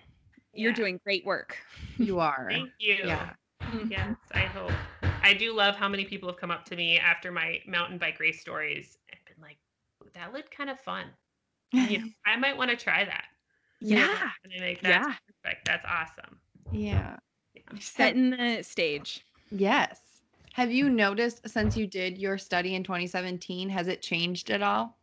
[0.54, 1.60] you're doing great work
[1.98, 2.48] you are.
[2.50, 2.98] Thank you.
[3.02, 3.34] Yeah.
[3.90, 4.76] Yes, I hope.
[5.22, 8.20] I do love how many people have come up to me after my mountain bike
[8.20, 9.58] race stories and been like,
[10.14, 11.08] that looked kind of fun.
[11.84, 13.26] You know, I might want to try that.
[13.80, 15.18] yeah And I'm like, that's Yeah.
[15.44, 15.66] perfect.
[15.66, 16.42] That's awesome.
[16.72, 17.18] Yeah.
[17.80, 20.24] setting the stage Yes.
[20.54, 24.98] Have you noticed since you did your study in 2017, has it changed at all?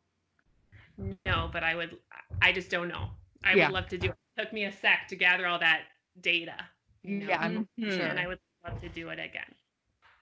[1.27, 2.01] No, but I would,
[2.43, 3.11] I just don't know.
[3.45, 3.69] I Yeah.
[3.69, 4.17] would love to do it.
[4.37, 5.83] It took me a sec to gather all that
[6.21, 6.69] data.
[7.03, 7.91] you know, Yeah, I'm Mhm.
[7.91, 8.07] sure.
[8.07, 9.56] And I would love to do it again.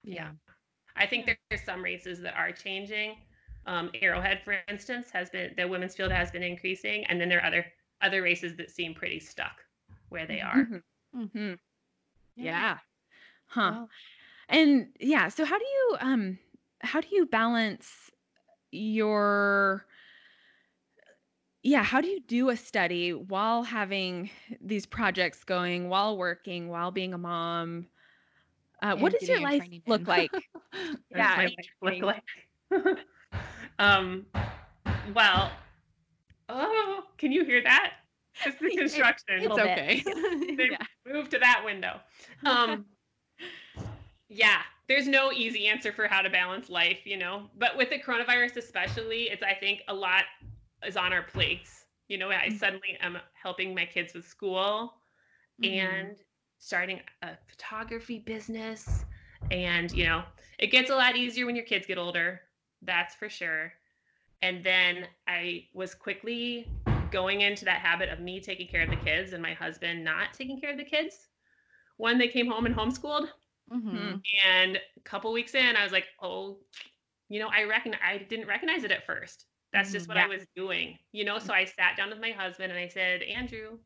[0.04, 0.32] Yeah.
[0.96, 3.16] I think there's some races that are changing.
[3.66, 7.40] Um, Arrowhead, for instance, has been the women's field has been increasing, and then there
[7.40, 7.66] are other
[8.02, 9.64] other races that seem pretty stuck
[10.10, 10.70] where they are.
[10.70, 10.82] Mhm.
[11.14, 11.58] Mhm.
[12.38, 12.64] Mhm.
[12.64, 12.78] yeah
[13.46, 13.88] huh Wow.
[14.48, 16.38] and yeah so how do you um
[16.80, 18.10] how do you balance
[18.70, 19.86] your
[21.62, 24.30] yeah how do you do a study while having
[24.60, 27.86] these projects going while working while being a mom
[28.84, 30.06] uh, what does your life look in.
[30.06, 32.02] like What Yeah, does my life
[32.70, 32.98] look like?
[33.78, 34.26] um,
[35.14, 35.50] well,
[36.48, 37.94] oh, can you hear that?
[38.44, 39.26] It's the construction.
[39.28, 40.02] It's little okay.
[40.56, 40.76] they yeah.
[41.06, 42.00] move to that window.
[42.44, 42.84] Um,
[44.28, 47.48] yeah, there's no easy answer for how to balance life, you know.
[47.58, 50.24] But with the coronavirus, especially, it's I think a lot
[50.86, 51.84] is on our plates.
[52.08, 54.94] You know, I suddenly am helping my kids with school
[55.62, 55.86] Mm-hmm.
[55.86, 56.16] and
[56.64, 59.04] starting a photography business,
[59.50, 60.22] and you know,
[60.58, 62.40] it gets a lot easier when your kids get older.
[62.80, 63.72] That's for sure.
[64.40, 66.66] And then I was quickly
[67.10, 70.32] going into that habit of me taking care of the kids and my husband not
[70.32, 71.28] taking care of the kids
[71.98, 73.28] when they came home and homeschooled.
[73.70, 74.22] Mhm.
[74.46, 76.58] And a couple weeks in, I was like, oh,
[77.28, 79.46] you know, I reckon I didn't recognize it at first.
[79.72, 80.08] That's just Mhm.
[80.08, 80.24] what Yeah.
[80.24, 81.38] I was doing, you know.
[81.38, 83.78] So I sat down with my husband and I said, Andrew,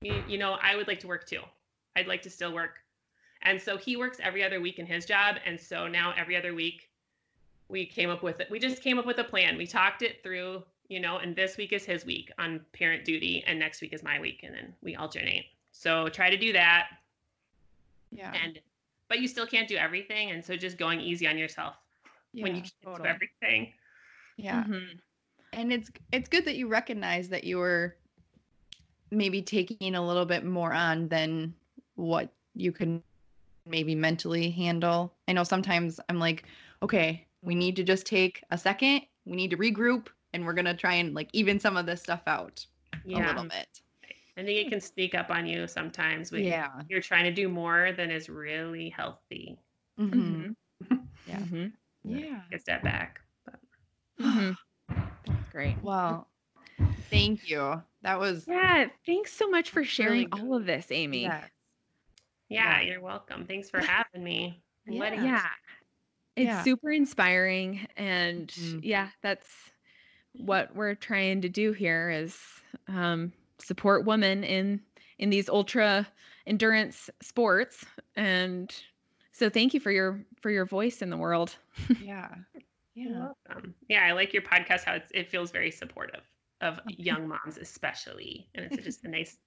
[0.00, 1.42] you, you know, I would like to work too.
[1.96, 2.80] I'd like to still work.
[3.42, 5.36] And so he works every other week in his job.
[5.46, 6.90] And so now every other week,
[7.68, 8.50] we came up with it.
[8.50, 9.56] We just came up with a plan.
[9.56, 13.44] We talked it through, you know, and this week is his week on parent duty,
[13.46, 15.44] and next week is my week, and then we alternate.
[15.72, 16.88] So try to do that
[18.10, 18.32] Yeah.
[18.42, 18.58] and
[19.08, 21.76] but you still can't do everything and so just going easy on yourself
[22.32, 23.02] when you Yeah, can't totally.
[23.08, 23.72] do everything
[24.36, 24.64] Yeah.
[24.64, 24.98] Mhm.
[25.52, 27.96] And it's it's good that you recognize that you were
[29.10, 31.54] maybe taking a little bit more on than
[31.98, 33.02] what you can
[33.66, 35.12] maybe mentally handle.
[35.26, 36.44] I know sometimes I'm like,
[36.82, 40.74] okay, we need to just take a second, we need to regroup, and we're gonna
[40.76, 42.64] try and like even some of this stuff out
[43.04, 43.68] a little bit.
[44.36, 46.68] i think it can sneak up on you sometimes when Yeah.
[46.88, 49.58] you're trying to do more than is really healthy
[49.98, 50.54] Mhm.
[50.84, 51.06] Mhm.
[51.26, 51.38] Yeah.
[51.40, 51.72] Mhm.
[52.04, 52.40] Yeah.
[52.50, 53.60] take a step back but
[54.20, 54.56] Mhm.
[54.88, 55.76] That's great.
[55.82, 56.28] Well,
[57.10, 57.82] thank you.
[58.02, 61.22] That was Yeah, thanks so much for sharing all of this, Amy.
[61.22, 61.50] yes.
[62.48, 62.90] Yeah Yeah.
[62.92, 65.14] you're welcome thanks for having me Yeah.
[65.22, 65.46] Yeah.
[66.36, 66.62] It's Yeah.
[66.62, 68.80] super inspiring and Mhm.
[68.84, 69.48] yeah, that's
[70.32, 72.38] what we're trying to do here is
[72.86, 74.80] um, support women in
[75.18, 76.06] in these ultra
[76.46, 77.84] endurance sports
[78.16, 78.72] and
[79.32, 81.56] so thank you for your for your voice in the world.
[82.00, 82.28] Yeah.
[82.94, 83.28] Yeah.
[83.48, 83.74] welcome.
[83.88, 86.22] yeah i like your podcast how it's, it feels very supportive
[86.60, 89.38] of young moms especially and it's just a nice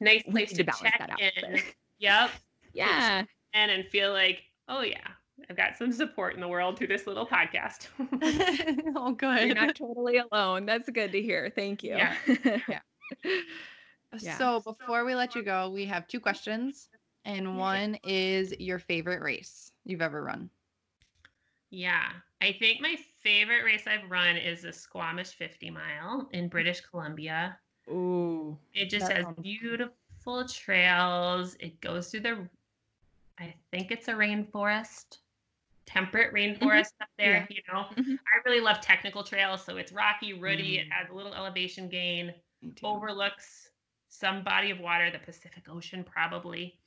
[0.00, 1.60] nice We place to to balance check that out, in but-
[1.98, 2.30] yep
[2.72, 3.24] Yeah.
[3.54, 5.06] in and feel like, oh yeah,
[5.48, 7.88] I've got some support in the world through this little podcast.
[8.96, 9.46] oh, good.
[9.46, 10.66] You're not totally alone.
[10.66, 11.50] That's good to hear.
[11.54, 11.96] Thank you.
[11.96, 12.14] Yeah.
[12.68, 12.80] Yeah.
[14.20, 14.38] Yeah.
[14.38, 16.88] So before we let you go, we have two questions,
[17.24, 20.50] and one is your favorite race you've ever run.
[21.70, 22.10] yeah,
[22.40, 27.58] I think my favorite race I've run is the Squamish 50 mile in British Columbia.
[27.90, 28.56] Ooh.
[28.72, 31.56] It just has sounds beautiful beautiful trails.
[31.60, 32.48] It goes through the,
[33.38, 35.18] I think it's a rainforest,
[35.86, 37.46] temperate rainforest up there.
[37.50, 38.18] You know, Mhm.
[38.18, 39.64] I really love technical trails.
[39.64, 40.78] So it's rocky, rooty.
[40.78, 40.92] It Mm.
[40.92, 42.34] has a little elevation gain.
[42.82, 43.70] Overlooks
[44.08, 46.78] some body of water, the Pacific Ocean, probably.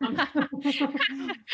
[0.00, 0.16] Um,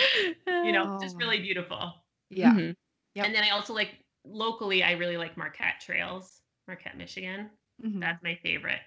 [0.65, 1.19] you know, just Oh.
[1.19, 1.95] really beautiful.
[2.29, 2.53] Yeah.
[2.53, 2.77] Mhm.
[3.15, 3.25] Yep.
[3.27, 7.51] And then I also like locally, I really like Marquette Trails, Marquette, Michigan.
[7.85, 8.01] Mhm.
[8.01, 8.81] That's my favorite.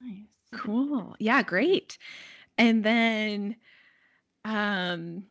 [0.00, 0.26] nice.
[0.52, 1.16] Cool.
[1.18, 1.98] Yeah, great.
[2.58, 3.56] And then
[4.44, 5.24] um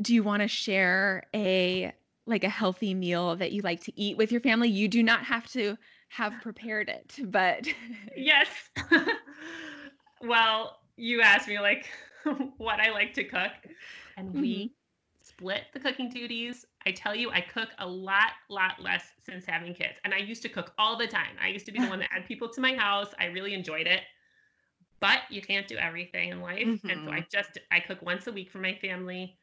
[0.00, 1.92] do you want to share a
[2.26, 4.68] like a healthy meal that you like to eat with your family?
[4.68, 5.76] You do not have to
[6.08, 7.66] have prepared it, but
[8.16, 8.48] Yes.
[10.22, 11.88] well, you asked me like
[12.58, 13.52] what I like to cook,
[14.16, 14.72] and we
[15.22, 16.66] split the cooking duties.
[16.86, 19.94] I tell you, I cook a lot, lot less since having kids.
[20.04, 21.36] And I used to cook all the time.
[21.42, 23.08] I used to be the one that had people to my house.
[23.18, 24.00] I really enjoyed it.
[25.00, 26.66] But you can't do everything in life.
[26.66, 27.20] And so I mm-hmm.
[27.32, 29.38] just I cook once a week for my family.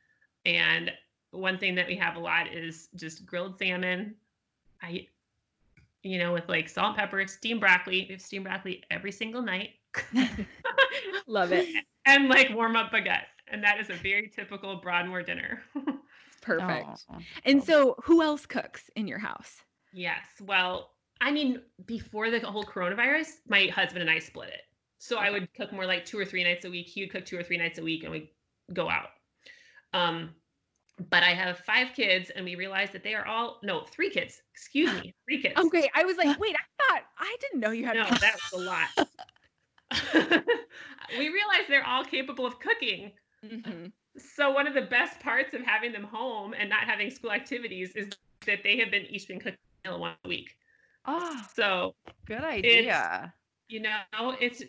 [0.46, 0.92] And
[1.32, 4.16] one thing that we have a lot is just grilled salmon.
[4.82, 5.08] I
[6.04, 8.06] you know, with like salt and pepper, steamed broccoli.
[8.08, 9.72] We have steamed broccoli every single night.
[11.28, 11.84] love it.
[12.06, 13.26] and like warm up baguette.
[13.50, 15.64] And that is a very typical Broadmoore dinner.
[16.48, 17.06] Perfect.
[17.12, 17.18] Oh.
[17.46, 19.62] And so who else cooks in your house?
[19.94, 20.26] yes.
[20.42, 24.62] Well, I mean, before the whole coronavirus, my husband and I split it.
[25.00, 26.88] So I would cook more like two or three nights a week.
[26.88, 28.32] He would cook two or three nights a week and we
[28.74, 29.10] go out.
[29.94, 30.36] Um,
[31.10, 34.42] but I have five kids and we realized that they are all no, three kids.
[34.54, 35.56] Excuse me, three kids.
[35.58, 38.62] Okay, I was like, wait, I thought I didn't know you had No, that was
[38.62, 38.90] a lot.
[41.18, 43.12] we realized they're all capable of cooking.
[43.48, 43.92] Mhm.
[44.18, 47.96] So one of the best parts of having them home and not having school activities
[47.96, 48.10] is
[48.46, 50.58] that they have been each been cooking a meal one week.
[51.06, 51.96] Oh, So
[52.26, 53.34] good idea.
[53.70, 54.64] you know, it's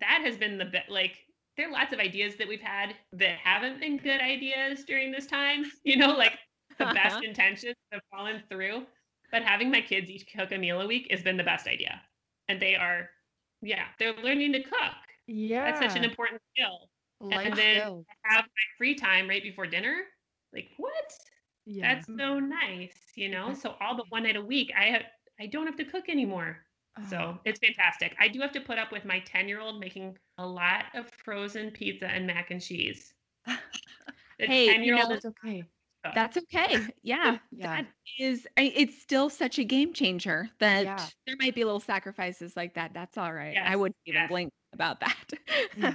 [0.00, 0.90] that has been the best.
[0.90, 1.18] Like
[1.56, 5.26] there are lots of ideas that we've had that haven't been good ideas during this
[5.26, 5.64] time.
[5.84, 6.38] You know, like
[6.78, 8.86] the best intentions have fallen through.
[9.30, 12.02] But having my kids each cook a meal a week has been the best idea,
[12.48, 13.08] and they are,
[13.62, 15.02] yeah, they're learning to cook.
[15.26, 15.64] Yeah.
[15.70, 16.90] That's such an important skill.
[17.22, 18.06] Life then- skill.
[18.24, 20.02] Have my free time right before dinner.
[20.52, 21.12] Like what?
[21.64, 21.94] Yeah.
[21.94, 23.54] That's so nice, you know.
[23.54, 25.02] So all but one night a week, I have
[25.40, 26.58] I don't have to cook anymore.
[26.98, 27.02] Oh.
[27.08, 27.38] So ah.
[27.44, 28.14] it's fantastic.
[28.20, 31.08] I do have to put up with my 10 year old making a lot of
[31.24, 33.14] frozen pizza and mac and cheese.
[34.38, 35.62] Hey, you 10 year old is That's okay.
[36.14, 36.78] That's okay.
[37.02, 37.38] Yeah.
[37.52, 37.82] Yeah.
[37.82, 37.86] That
[38.18, 41.06] is I, it's still such a game changer that Yeah.
[41.26, 42.92] there might be little sacrifices like that.
[42.92, 43.56] That's all right.
[43.56, 44.28] I wouldn't even yes.
[44.28, 45.32] blink about that.
[45.76, 45.94] Yeah.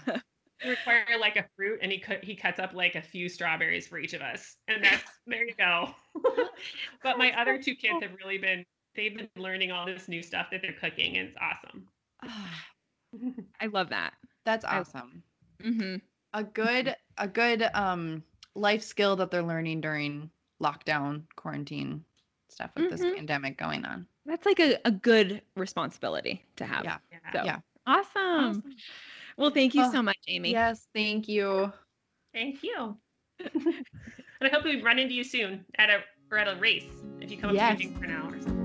[0.64, 3.88] We require like a fruit and he cut he cuts up like a few strawberries
[3.88, 4.56] for each of us.
[4.68, 5.90] And that's there you go.
[7.04, 10.48] but my other two kids have really been they've been learning all this new stuff
[10.52, 11.88] that they're cooking and it's awesome.
[13.62, 14.14] I love that.
[14.46, 15.24] That's I- awesome.
[15.62, 15.96] hmm
[16.34, 18.24] A good a good um
[18.56, 20.30] life skill that they're learning during
[20.62, 22.04] lockdown, quarantine
[22.50, 23.16] stuff with this Mhm.
[23.16, 24.08] pandemic going on.
[24.26, 26.84] That's like a, a good responsibility to have.
[26.84, 26.98] Yeah.
[27.12, 27.32] Yeah.
[27.32, 27.60] So Yeah.
[27.86, 28.64] awesome.
[29.38, 30.52] Well, thank you Oh, so much, Amy.
[30.52, 31.72] Yes, thank you.
[32.34, 32.98] Thank you.
[33.40, 33.84] and
[34.42, 36.00] I hope we run into you soon at a
[36.32, 36.86] or at a race
[37.22, 37.76] if you come Yes.
[37.76, 38.64] up to Eugene for now or something.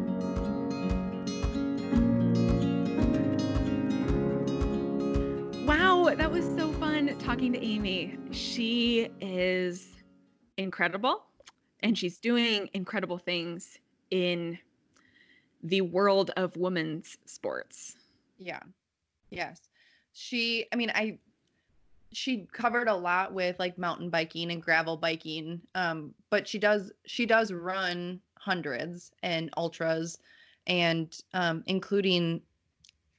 [5.66, 8.16] Wow, that was so fun talking to Amy.
[8.30, 9.88] She is
[10.56, 11.24] incredible
[11.80, 13.78] and she's doing incredible things
[14.10, 14.58] in
[15.62, 17.96] the world of women's sports.
[18.38, 18.60] Yeah.
[19.30, 19.60] Yes.
[20.12, 21.18] She, I mean, I,
[22.12, 25.60] she covered a lot with like mountain biking and gravel biking.
[25.74, 30.18] Um, but she does, she does run hundreds and ultras
[30.66, 32.42] and, um, including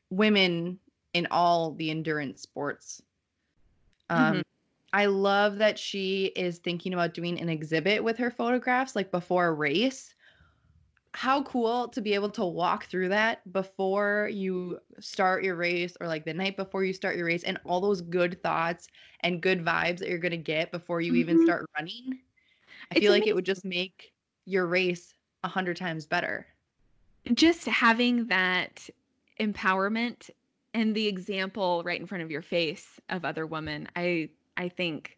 [0.09, 0.79] women
[1.13, 3.01] in all the endurance sports.
[4.09, 4.43] Um,
[4.93, 9.47] I love that she is thinking about doing an exhibit with her photographs like before
[9.47, 10.13] a race.
[11.15, 16.07] How cool to be able to walk through that before you start your race or
[16.07, 18.87] like the night before you start your race and all those good thoughts
[19.19, 21.37] and good vibes that you're going to get before you even Mhm.
[21.37, 22.19] start running.
[22.91, 24.13] I It's feel like it would just make
[24.45, 26.47] your race a hundred times better.
[27.33, 28.89] Just having that
[29.39, 30.29] empowerment
[30.73, 35.17] and the example right in front of your face of other women, I I think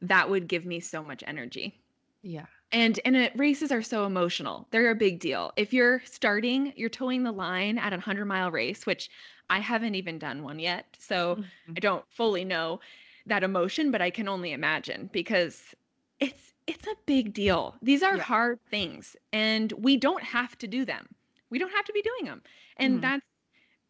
[0.00, 1.80] that would give me so much energy.
[2.22, 2.46] Yeah.
[2.74, 4.68] And and it, races are so emotional.
[4.70, 5.52] They're a big deal.
[5.56, 9.08] If you're starting, you're toeing the line at a 100 mile race, which
[9.50, 10.96] I haven't even done one yet.
[11.00, 11.38] So
[11.76, 12.80] I don't fully know
[13.26, 15.74] that emotion, but I can only imagine because
[16.20, 17.76] it's it's a big deal.
[17.82, 18.24] These are Yeah.
[18.24, 21.14] hard things and we don't have to do them.
[21.50, 22.42] We don't have to be doing them.
[22.78, 23.02] And Mhm.
[23.02, 23.24] that's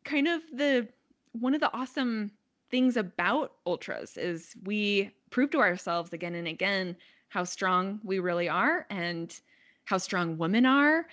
[0.04, 0.88] kind of the
[1.32, 2.32] one of the awesome
[2.70, 6.96] things about ultras is we prove to ourselves again and again
[7.34, 9.40] how strong we really are and
[9.84, 11.06] how strong women are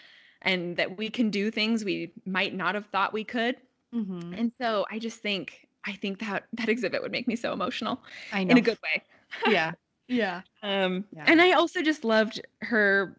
[0.43, 3.57] and that we can do things we might not have thought we could.
[3.93, 4.37] Mhm.
[4.37, 8.03] And so I just think I think that that exhibit would make me so emotional
[8.31, 8.51] I know.
[8.51, 9.03] in a good way.
[9.45, 9.73] yeah.
[10.07, 10.41] Yeah.
[10.61, 11.25] Um, Yeah.
[11.27, 13.17] and I also just loved her.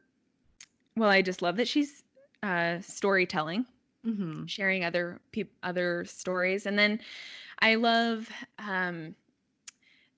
[0.97, 2.05] Well, I just love that she's
[2.43, 3.67] uh, storytelling,
[4.05, 7.01] hmm sharing other peop- other stories, and then
[7.61, 9.15] I love um,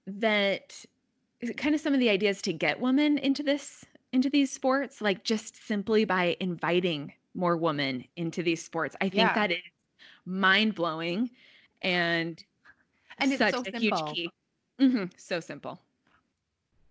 [0.06, 0.85] that
[1.52, 5.24] kind of some of the ideas to get women into this into these sports, like
[5.24, 8.94] just simply by inviting more women into these sports.
[9.00, 9.34] I think Yeah.
[9.34, 9.58] that is
[10.24, 11.30] mind blowing,
[11.82, 12.42] and
[13.18, 14.14] And it's such so a huge simple.
[14.14, 14.30] key.
[14.78, 15.80] hmm so simple.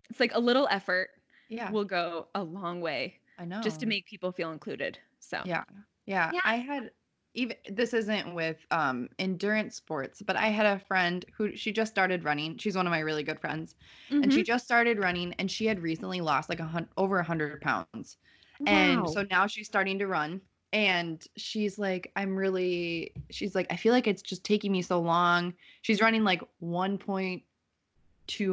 [0.09, 1.09] It's like a little effort
[1.49, 1.71] Yeah.
[1.71, 3.61] will go a long way I know.
[3.63, 4.99] just to make people feel included.
[5.19, 5.63] So Yeah.
[6.05, 6.31] Yeah.
[6.33, 6.41] Yeah.
[6.43, 6.91] I had
[7.33, 11.91] even this isn't with um endurance sports, but I had a friend who she just
[11.91, 12.57] started running.
[12.57, 13.75] She's one of my really good friends.
[14.21, 14.43] And she Mhm.
[14.43, 18.17] just started running and she had recently lost like a hun- over a hundred pounds.
[18.65, 20.41] And so now she's starting to run.
[20.71, 24.99] And she's like, I'm really, she's like, I feel like it's just taking me so
[24.99, 25.53] long.
[25.83, 27.45] She's running like 1.2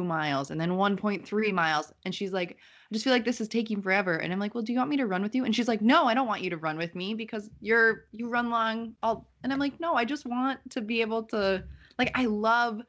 [0.03, 1.91] miles and then 1.3 miles.
[2.05, 4.15] And she's like, I just feel like this is taking forever.
[4.17, 5.45] And I'm like, well, do you want me to run with you?
[5.45, 8.29] And she's like, no, I don't want you to run with me because you're, you
[8.29, 8.95] run long.
[9.03, 11.63] All, and I'm like, no, I just want to be able to,
[11.97, 12.81] like, I love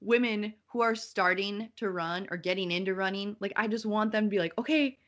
[0.00, 3.36] women who are starting to run or getting into running.
[3.40, 4.98] Like, I just want them to be like, okay,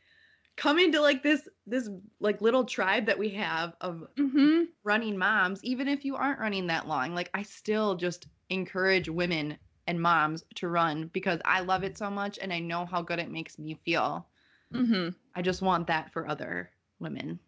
[0.56, 1.88] come into like this this
[2.20, 4.68] like little tribe that we have of Mhm.
[4.84, 9.58] running moms even if you aren't running that long like i still just encourage women
[9.88, 13.20] and moms to run because i love it so much and i know how good
[13.20, 14.28] it makes me feel
[14.72, 15.14] Mhm.
[15.34, 16.70] i just want that for other
[17.00, 17.40] women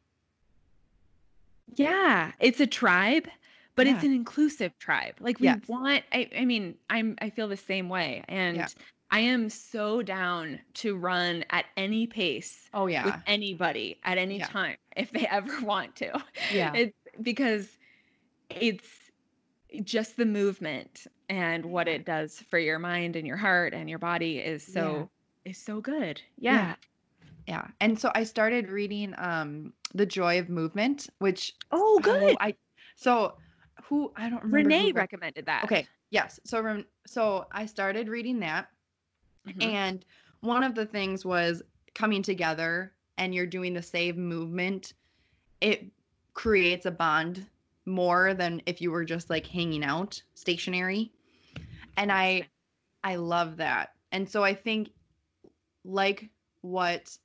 [1.76, 3.28] Yeah, it's a tribe,
[3.76, 5.16] but it's an inclusive tribe.
[5.20, 5.60] Like we Yes.
[5.68, 8.68] want I I mean, I'm I feel the same way and Yeah.
[9.10, 14.18] I am so down to run at any pace oh yeah, with yeah anybody at
[14.18, 14.48] any Yeah.
[14.50, 16.22] time if they ever want to.
[16.48, 17.78] yeah It's because
[18.50, 19.10] it's
[19.84, 23.98] just the movement and what it does for your mind and your heart and your
[24.00, 25.08] body is so
[25.44, 26.20] is so good.
[26.36, 26.74] Yeah.
[27.46, 32.36] yeah and so i started reading um the joy of movement which Oh, good.
[32.40, 32.54] i
[32.96, 33.36] so
[33.84, 35.64] who i don't remember Renee recommended that.
[35.64, 38.68] okay yes so so i started reading that
[39.48, 39.62] Mhm.
[39.62, 40.04] And
[40.40, 41.62] one of the things was
[41.94, 44.92] coming together and you're doing the same movement.
[45.62, 45.86] It
[46.34, 47.46] creates a bond
[47.86, 51.10] more than if you were just like hanging out stationary.
[51.96, 52.48] And I
[53.02, 53.90] I love that.
[54.12, 54.90] And so I think
[55.84, 56.28] like
[56.62, 57.16] what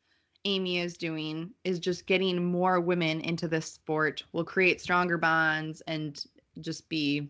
[0.45, 5.81] Amy is doing is just getting more women into this sport will create stronger bonds
[5.87, 6.23] and
[6.61, 7.29] just be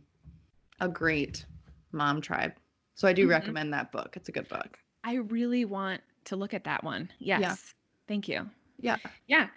[0.82, 1.46] a great
[1.92, 2.54] mom tribe.
[2.96, 3.32] So I do Mhm.
[3.32, 4.16] recommend that book.
[4.18, 4.78] It's a good book.
[5.04, 7.12] I really want to look at that one.
[7.20, 7.74] Yes.
[8.08, 8.50] Thank you.
[8.80, 8.98] Yeah.
[9.28, 9.50] Yeah.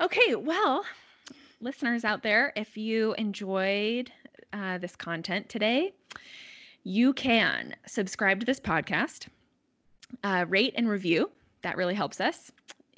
[0.00, 0.34] Okay.
[0.34, 0.84] Well,
[1.60, 4.12] listeners out there, if you enjoyed
[4.52, 5.94] uh, this content today,
[6.84, 9.26] you can subscribe to this podcast,
[10.24, 11.30] uh, rate and review.
[11.62, 12.50] That really helps us.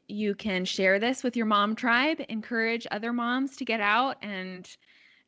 [0.08, 4.68] You can share this with your mom tribe, encourage other moms to get out and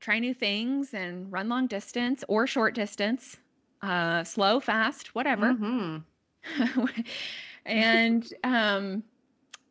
[0.01, 3.39] try new things and run long distance or short distance,
[3.82, 6.02] uh, slow, fast, whatever Mhm.
[7.64, 9.02] and um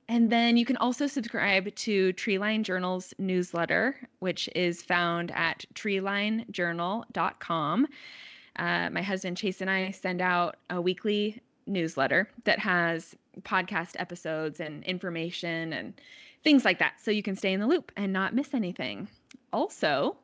[0.09, 7.87] and then you can also subscribe to Treeline Journal's newsletter, which is found at treelinejournal.com.
[8.57, 14.59] Uh, my husband Chase and I send out a weekly newsletter that has podcast episodes
[14.59, 15.93] and information and
[16.43, 16.93] things like that.
[17.01, 19.07] So you can stay in the loop and not miss anything.
[19.51, 20.17] Also,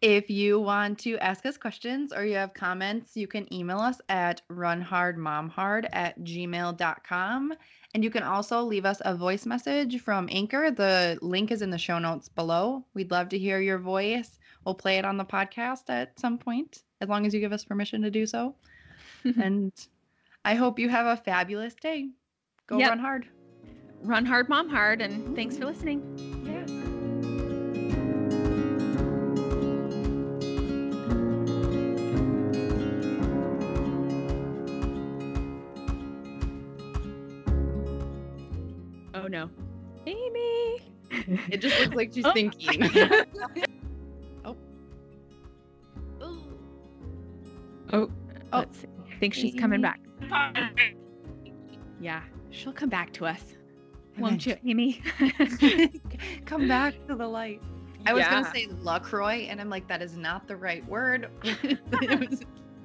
[0.00, 4.00] If you want to ask us questions or you have comments, you can email us
[4.08, 7.54] at runhardmomhard at gmail.com.
[7.94, 10.70] And you can also leave us a voice message from Anchor.
[10.70, 12.84] The link is in the show notes below.
[12.92, 14.38] We'd love to hear your voice.
[14.64, 17.64] We'll play it on the podcast at some point, as long as you give us
[17.64, 18.54] permission to do so.
[19.24, 19.72] and
[20.44, 22.08] I hope you have a fabulous day.
[22.66, 22.88] Go Yep.
[22.88, 23.26] run hard.
[24.02, 26.00] run hard, mom hard, and thanks for listening.
[26.46, 26.64] Yeah.
[39.14, 39.48] Oh no.
[40.06, 40.80] Amy.
[41.50, 42.32] It just looks like she's Oh.
[42.32, 42.82] thinking.
[47.94, 48.10] Oh,
[48.52, 48.58] oh.
[48.58, 48.84] let's.
[49.10, 50.00] I think she's coming back.
[52.00, 53.40] Yeah, she'll come back to us.
[54.18, 55.02] Won't you, Amy?
[56.46, 57.60] Come back to the light.
[58.06, 58.30] I was Yeah.
[58.42, 61.30] gonna say LaCroix, and I'm like, that is not the right word.
[61.42, 62.42] Was-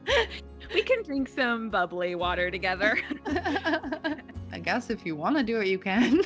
[0.74, 2.98] we can drink some bubbly water together.
[3.28, 6.22] I guess if you want to do it, you can.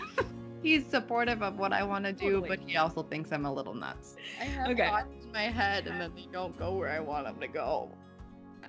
[0.62, 2.48] He's supportive of what I want to do, Totally.
[2.50, 4.16] but he also thinks I'm a little nuts.
[4.40, 4.88] I have Okay.
[4.88, 7.92] thoughts in my head, and then they don't go where I want them to go.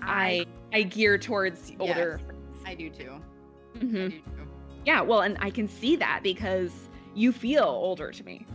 [0.03, 2.21] I I gear towards older.
[2.67, 3.13] I do too.
[3.75, 4.11] I Mhm.
[4.11, 4.23] do too.
[4.85, 6.73] Yeah, well, and I can see that because
[7.15, 8.47] you feel older to me,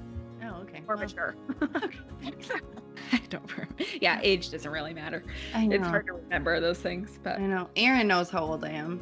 [0.44, 0.82] Oh, okay.
[0.88, 1.36] or Well, mature.
[3.12, 3.76] I don't remember.
[4.02, 5.24] Yeah, age doesn't really matter.
[5.54, 5.76] I know.
[5.78, 7.70] It's hard to remember those things, but I know.
[7.76, 9.02] Aaron knows how old I am.